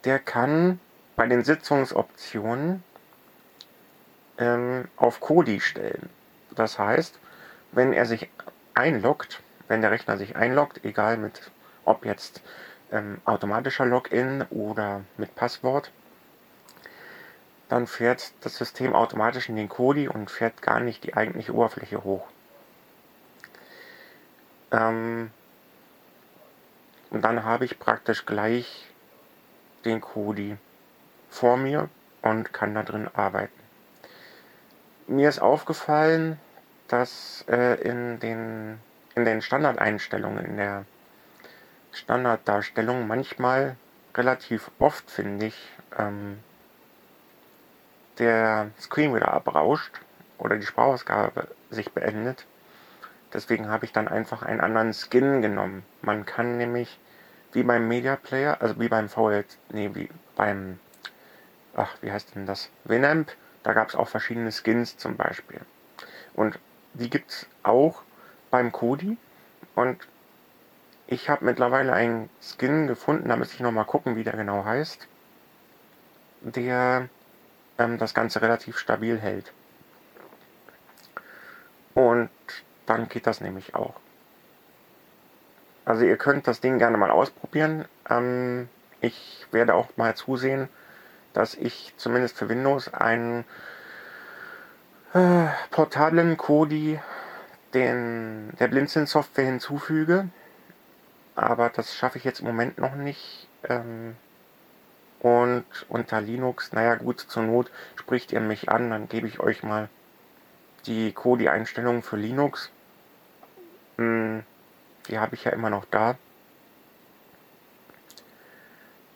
Der 0.04 0.18
kann 0.18 0.78
bei 1.16 1.26
den 1.26 1.42
Sitzungsoptionen 1.42 2.84
ähm, 4.36 4.88
auf 4.96 5.20
Kodi 5.20 5.60
stellen. 5.60 6.10
Das 6.54 6.78
heißt, 6.78 7.18
wenn 7.72 7.94
er 7.94 8.04
sich 8.04 8.28
einloggt, 8.74 9.42
wenn 9.68 9.80
der 9.80 9.90
Rechner 9.90 10.18
sich 10.18 10.36
einloggt, 10.36 10.84
egal 10.84 11.16
mit 11.16 11.50
ob 11.86 12.04
jetzt 12.04 12.42
ähm, 12.92 13.22
automatischer 13.24 13.86
Login 13.86 14.44
oder 14.50 15.00
mit 15.16 15.34
Passwort, 15.34 15.90
dann 17.70 17.86
fährt 17.86 18.32
das 18.42 18.56
System 18.56 18.94
automatisch 18.94 19.48
in 19.48 19.56
den 19.56 19.70
Kodi 19.70 20.08
und 20.08 20.30
fährt 20.30 20.60
gar 20.60 20.80
nicht 20.80 21.04
die 21.04 21.14
eigentliche 21.14 21.54
Oberfläche 21.54 22.04
hoch. 22.04 22.28
Ähm, 24.70 25.30
und 27.10 27.22
dann 27.22 27.44
habe 27.44 27.64
ich 27.64 27.78
praktisch 27.78 28.26
gleich 28.26 28.86
den 29.84 30.00
Kodi 30.00 30.56
vor 31.30 31.56
mir 31.56 31.88
und 32.22 32.52
kann 32.52 32.74
da 32.74 32.82
drin 32.82 33.08
arbeiten. 33.14 33.52
Mir 35.06 35.28
ist 35.28 35.40
aufgefallen, 35.40 36.38
dass 36.88 37.44
äh, 37.48 37.80
in 37.80 38.20
den 38.20 38.80
in 39.18 39.24
den 39.24 39.42
Standardeinstellungen, 39.42 40.44
in 40.44 40.56
der 40.56 40.84
Standarddarstellung 41.92 43.06
manchmal 43.06 43.76
relativ 44.14 44.70
oft, 44.78 45.10
finde 45.10 45.46
ich, 45.46 45.68
ähm, 45.98 46.38
der 48.18 48.70
Screen 48.80 49.14
wieder 49.14 49.32
abrauscht 49.32 49.92
oder 50.38 50.56
die 50.56 50.66
Sprachausgabe 50.66 51.48
sich 51.70 51.92
beendet. 51.92 52.46
Deswegen 53.32 53.68
habe 53.68 53.84
ich 53.84 53.92
dann 53.92 54.08
einfach 54.08 54.42
einen 54.42 54.60
anderen 54.60 54.94
Skin 54.94 55.42
genommen. 55.42 55.84
Man 56.00 56.24
kann 56.24 56.56
nämlich 56.56 56.98
wie 57.52 57.62
beim 57.62 57.88
Media 57.88 58.16
Player, 58.16 58.60
also 58.60 58.78
wie 58.78 58.88
beim 58.88 59.08
VL, 59.08 59.44
nee, 59.70 59.90
wie 59.94 60.08
beim, 60.36 60.78
ach, 61.74 61.96
wie 62.00 62.12
heißt 62.12 62.34
denn 62.34 62.46
das? 62.46 62.70
Winamp, 62.84 63.32
da 63.62 63.72
gab 63.72 63.88
es 63.88 63.94
auch 63.94 64.08
verschiedene 64.08 64.52
Skins 64.52 64.96
zum 64.96 65.16
Beispiel. 65.16 65.60
Und 66.34 66.58
die 66.94 67.10
gibt 67.10 67.30
es 67.30 67.46
auch 67.62 68.02
beim 68.50 68.72
Kodi. 68.72 69.16
Und 69.74 70.06
ich 71.06 71.28
habe 71.28 71.44
mittlerweile 71.44 71.92
einen 71.92 72.28
Skin 72.40 72.86
gefunden, 72.86 73.28
da 73.28 73.36
müsste 73.36 73.54
ich 73.54 73.60
nochmal 73.60 73.84
gucken, 73.84 74.16
wie 74.16 74.24
der 74.24 74.34
genau 74.34 74.64
heißt, 74.64 75.08
der 76.40 77.08
ähm, 77.78 77.98
das 77.98 78.14
Ganze 78.14 78.42
relativ 78.42 78.78
stabil 78.78 79.18
hält. 79.18 79.52
Und 81.94 82.30
dann 82.88 83.08
geht 83.08 83.26
das 83.26 83.40
nämlich 83.40 83.74
auch. 83.74 83.94
Also 85.84 86.04
ihr 86.04 86.16
könnt 86.16 86.46
das 86.46 86.60
Ding 86.60 86.78
gerne 86.78 86.98
mal 86.98 87.10
ausprobieren. 87.10 87.86
Ähm, 88.10 88.68
ich 89.00 89.46
werde 89.50 89.74
auch 89.74 89.88
mal 89.96 90.14
zusehen, 90.14 90.68
dass 91.32 91.54
ich 91.54 91.94
zumindest 91.96 92.36
für 92.36 92.48
Windows 92.48 92.92
einen 92.92 93.44
äh, 95.14 95.46
portablen 95.70 96.36
Kodi 96.36 97.00
den, 97.74 98.52
der 98.58 98.68
Blinzeln-Software 98.68 99.46
hinzufüge. 99.46 100.28
Aber 101.34 101.70
das 101.70 101.94
schaffe 101.94 102.18
ich 102.18 102.24
jetzt 102.24 102.40
im 102.40 102.46
Moment 102.46 102.78
noch 102.78 102.94
nicht. 102.94 103.48
Ähm, 103.64 104.16
und 105.20 105.64
unter 105.88 106.20
Linux, 106.20 106.72
naja 106.72 106.94
gut, 106.96 107.20
zur 107.20 107.42
Not 107.42 107.70
spricht 107.96 108.32
ihr 108.32 108.40
mich 108.40 108.68
an, 108.68 108.90
dann 108.90 109.08
gebe 109.08 109.26
ich 109.26 109.40
euch 109.40 109.62
mal 109.62 109.88
die 110.86 111.12
Kodi-Einstellungen 111.12 112.02
für 112.02 112.16
Linux. 112.16 112.70
Hm, 113.98 114.44
die 115.08 115.18
habe 115.18 115.34
ich 115.34 115.44
ja 115.44 115.52
immer 115.52 115.70
noch 115.70 115.84
da. 115.84 116.16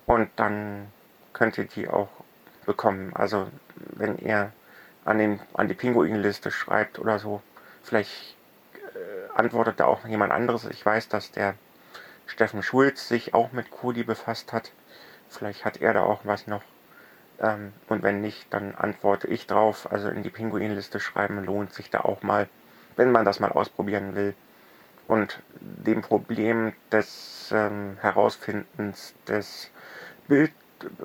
Und 0.07 0.31
dann 0.37 0.89
könnt 1.33 1.57
ihr 1.57 1.65
die 1.65 1.89
auch 1.89 2.09
bekommen. 2.67 3.13
Also 3.15 3.49
wenn 3.77 4.19
ihr 4.19 4.53
an, 5.05 5.19
den, 5.19 5.41
an 5.55 5.69
die 5.69 5.75
Pinguin-Liste 5.75 6.51
schreibt 6.51 6.99
oder 6.99 7.19
so, 7.19 7.43
vielleicht 7.83 8.37
äh, 8.75 9.39
antwortet 9.39 9.81
da 9.81 9.87
auch 9.87 10.05
jemand 10.07 10.33
anderes. 10.33 10.67
Ich 10.67 10.85
weiß, 10.85 11.09
dass 11.09 11.31
der 11.31 11.55
Steffen 12.27 12.63
Schulz 12.63 13.09
sich 13.09 13.35
auch 13.35 13.53
mit 13.53 13.71
Kodi 13.71 14.05
befasst 14.05 14.53
hat. 14.53 14.73
Vielleicht 15.29 15.65
hat 15.65 15.81
er 15.81 15.95
da 15.95 16.03
auch 16.03 16.21
was 16.25 16.47
noch. 16.47 16.63
Ähm, 17.41 17.73
und 17.89 18.03
wenn 18.03 18.21
nicht, 18.21 18.53
dann 18.53 18.75
antworte 18.75 19.29
ich 19.29 19.47
drauf. 19.47 19.91
Also 19.91 20.09
in 20.09 20.23
die 20.23 20.31
Pinguin-Liste 20.31 21.01
schreiben 21.01 21.43
lohnt 21.45 21.73
sich 21.73 21.91
da 21.91 22.01
auch 22.01 22.23
mal, 22.23 22.49
wenn 22.97 23.13
man 23.13 23.25
das 23.25 23.41
mal 23.41 23.53
ausprobieren 23.53 24.15
will. 24.15 24.35
Und 25.13 25.43
dem 25.61 26.01
Problem 26.01 26.73
des 26.91 27.53
ähm, 27.55 27.99
Herausfindens 28.01 29.15
des 29.29 29.71
Bild 30.27 30.53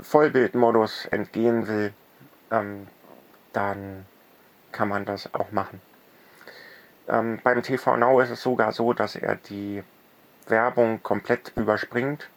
Vollbildmodus 0.02 1.08
entgehen 1.08 1.67
will, 1.67 1.91
ähm, 2.50 2.88
dann 3.52 4.06
kann 4.72 4.88
man 4.88 5.04
das 5.04 5.34
auch 5.34 5.52
machen. 5.52 5.82
Ähm, 7.10 7.41
beim 7.43 7.62
TV 7.62 7.98
Now 7.98 8.22
ist 8.22 8.30
es 8.30 8.41
sogar 8.41 8.72
so, 8.72 8.93
dass 8.93 9.17
er 9.17 9.36
die 9.36 9.84
Werbung 10.48 11.04
komplett 11.04 11.52
überspringt. 11.58 12.30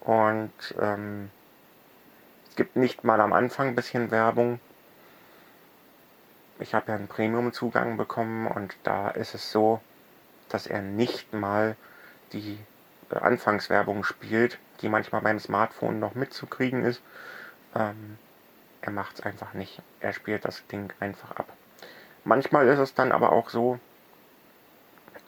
Und 0.00 0.52
ähm, 0.78 1.30
es 2.50 2.56
gibt 2.56 2.76
nicht 2.76 3.04
mal 3.04 3.22
am 3.22 3.32
Anfang 3.32 3.68
ein 3.68 3.74
bisschen 3.74 4.10
Werbung. 4.10 4.60
Ich 6.62 6.74
habe 6.74 6.92
ja 6.92 6.94
einen 6.94 7.08
Premium-Zugang 7.08 7.96
bekommen 7.96 8.46
und 8.46 8.76
da 8.84 9.10
ist 9.10 9.34
es 9.34 9.50
so, 9.50 9.80
dass 10.48 10.68
er 10.68 10.80
nicht 10.80 11.32
mal 11.32 11.76
die 12.32 12.56
äh, 13.10 13.16
Anfangswerbung 13.16 14.04
spielt, 14.04 14.60
die 14.80 14.88
manchmal 14.88 15.22
beim 15.22 15.40
Smartphone 15.40 15.98
noch 15.98 16.14
mitzukriegen 16.14 16.84
ist. 16.84 17.02
Ähm, 17.74 18.16
er 18.80 18.92
macht 18.92 19.18
es 19.18 19.20
einfach 19.22 19.54
nicht. 19.54 19.82
Er 19.98 20.12
spielt 20.12 20.44
das 20.44 20.64
Ding 20.68 20.92
einfach 21.00 21.32
ab. 21.32 21.48
Manchmal 22.22 22.68
ist 22.68 22.78
es 22.78 22.94
dann 22.94 23.10
aber 23.10 23.32
auch 23.32 23.50
so, 23.50 23.80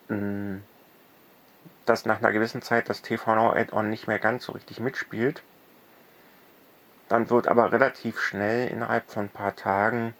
mm, 0.09 0.59
dass 1.85 2.07
nach 2.07 2.19
einer 2.19 2.31
gewissen 2.31 2.63
Zeit 2.63 2.89
das 2.89 3.03
TV 3.03 3.35
Now 3.35 3.53
Add-on 3.53 3.91
nicht 3.91 4.07
mehr 4.07 4.21
ganz 4.21 4.45
so 4.45 4.53
richtig 4.53 4.79
mitspielt. 4.79 5.43
Dann 7.09 7.29
wird 7.29 7.49
aber 7.49 7.73
relativ 7.73 8.21
schnell 8.21 8.69
innerhalb 8.69 9.11
von 9.11 9.25
ein 9.25 9.29
paar 9.31 9.57
Tagen, 9.57 10.15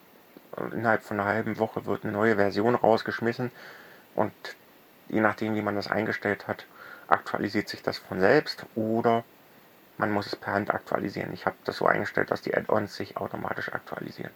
innerhalb 0.73 1.03
von 1.03 1.21
einer 1.21 1.29
halben 1.29 1.59
Woche 1.59 1.87
wird 1.87 2.05
eine 2.05 2.13
neue 2.13 2.37
Version 2.37 2.75
rausgeschmissen 2.75 3.51
und 4.15 4.33
je 5.09 5.21
nachdem 5.21 5.55
wie 5.55 5.63
man 5.63 5.77
das 5.77 5.91
eingestellt 5.91 6.49
hat, 6.49 6.67
aktualisiert 7.09 7.69
sich 7.69 7.83
das 7.83 7.99
von 7.99 8.21
selbst 8.21 8.65
oder 8.75 9.25
man 9.97 10.11
muss 10.11 10.27
es 10.27 10.37
per 10.37 10.55
Hand 10.55 10.73
aktualisieren. 10.73 11.33
Ich 11.33 11.47
habe 11.47 11.57
das 11.65 11.77
so 11.77 11.87
eingestellt, 11.87 12.31
dass 12.31 12.43
die 12.43 12.57
Add-ons 12.57 12.97
sich 12.97 13.17
automatisch 13.17 13.73
aktualisieren. 13.73 14.33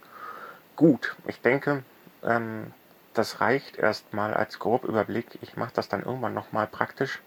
Gut, 0.76 1.16
ich 1.26 1.40
denke, 1.40 1.82
ähm, 2.22 2.72
das 3.14 3.40
reicht 3.40 3.76
erstmal 3.76 4.34
als 4.34 4.60
Grobüberblick. 4.60 5.38
Ich 5.42 5.56
mache 5.56 5.72
das 5.74 5.88
dann 5.88 6.04
irgendwann 6.04 6.34
nochmal 6.34 6.68
praktisch. 6.68 7.20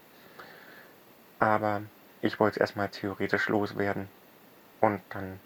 Aber 1.39 1.82
ich 2.21 2.39
wollte 2.39 2.56
es 2.56 2.62
erstmal 2.62 2.88
theoretisch 2.89 3.49
loswerden. 3.49 4.08
Und 4.80 5.01
dann 5.10 5.39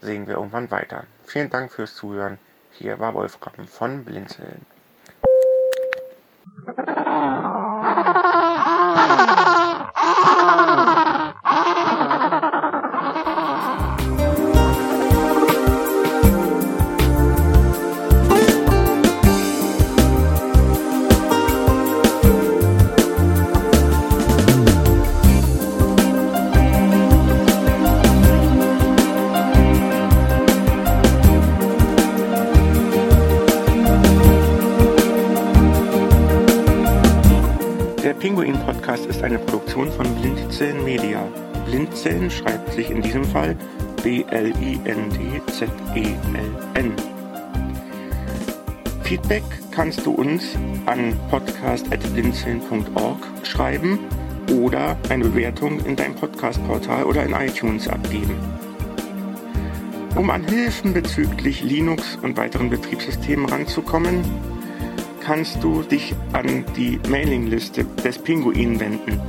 sehen 0.00 0.26
wir 0.26 0.36
irgendwann 0.36 0.70
weiter. 0.70 1.04
Vielen 1.24 1.50
Dank 1.50 1.72
fürs 1.72 1.94
Zuhören. 1.94 2.38
Hier 2.78 2.98
war 2.98 3.14
Wolfram 3.14 3.66
von 3.66 4.04
Blinzeln. 4.04 4.66
Fall 43.46 43.56
B-L-I-N-D-Z-E-L-N. 44.02 44.92
Feedback 49.02 49.44
kannst 49.70 50.04
du 50.04 50.10
uns 50.12 50.56
an 50.86 51.14
podcast.blindzellen.org 51.30 53.18
schreiben 53.44 54.00
oder 54.52 54.96
eine 55.08 55.24
Bewertung 55.24 55.78
in 55.84 55.96
deinem 55.96 56.16
Podcast-Portal 56.16 57.04
oder 57.04 57.24
in 57.24 57.32
iTunes 57.32 57.88
abgeben. 57.88 58.36
Um 60.16 60.30
an 60.30 60.44
Hilfen 60.44 60.92
bezüglich 60.92 61.62
Linux 61.62 62.18
und 62.22 62.36
weiteren 62.36 62.70
Betriebssystemen 62.70 63.46
ranzukommen, 63.46 64.24
kannst 65.20 65.62
du 65.62 65.82
dich 65.82 66.16
an 66.32 66.64
die 66.76 66.98
Mailingliste 67.08 67.84
des 67.84 68.18
Pinguin 68.18 68.80
wenden. 68.80 69.20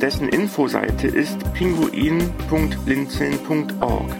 Dessen 0.00 0.28
Infoseite 0.30 1.08
ist 1.08 1.36
pinguin.blinzeln.org. 1.52 4.16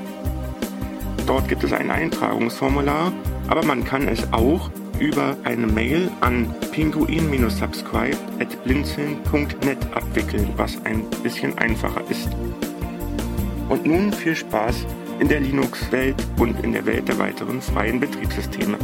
Dort 1.27 1.49
gibt 1.49 1.65
es 1.65 1.73
ein 1.73 1.91
Eintragungsformular, 1.91 3.11
aber 3.49 3.65
man 3.65 3.83
kann 3.85 4.07
es 4.07 4.31
auch 4.31 4.71
über 4.99 5.39
eine 5.45 5.67
Mail 5.67 6.11
an 6.21 6.55
pinguin-subscribe 6.73 8.19
at 8.39 8.63
blinzeln.net 8.65 9.79
abwickeln, 9.95 10.51
was 10.57 10.77
ein 10.85 11.05
bisschen 11.23 11.57
einfacher 11.57 12.03
ist. 12.11 12.29
Und 13.71 13.87
nun 13.87 14.13
viel 14.13 14.37
Spaß 14.37 14.85
in 15.19 15.29
der 15.29 15.41
Linux-Welt 15.41 16.23
und 16.39 16.63
in 16.63 16.73
der 16.73 16.85
Welt 16.85 17.09
der 17.09 17.19
weiteren 17.19 17.63
freien 17.63 18.01
Betriebssysteme. 18.01 18.77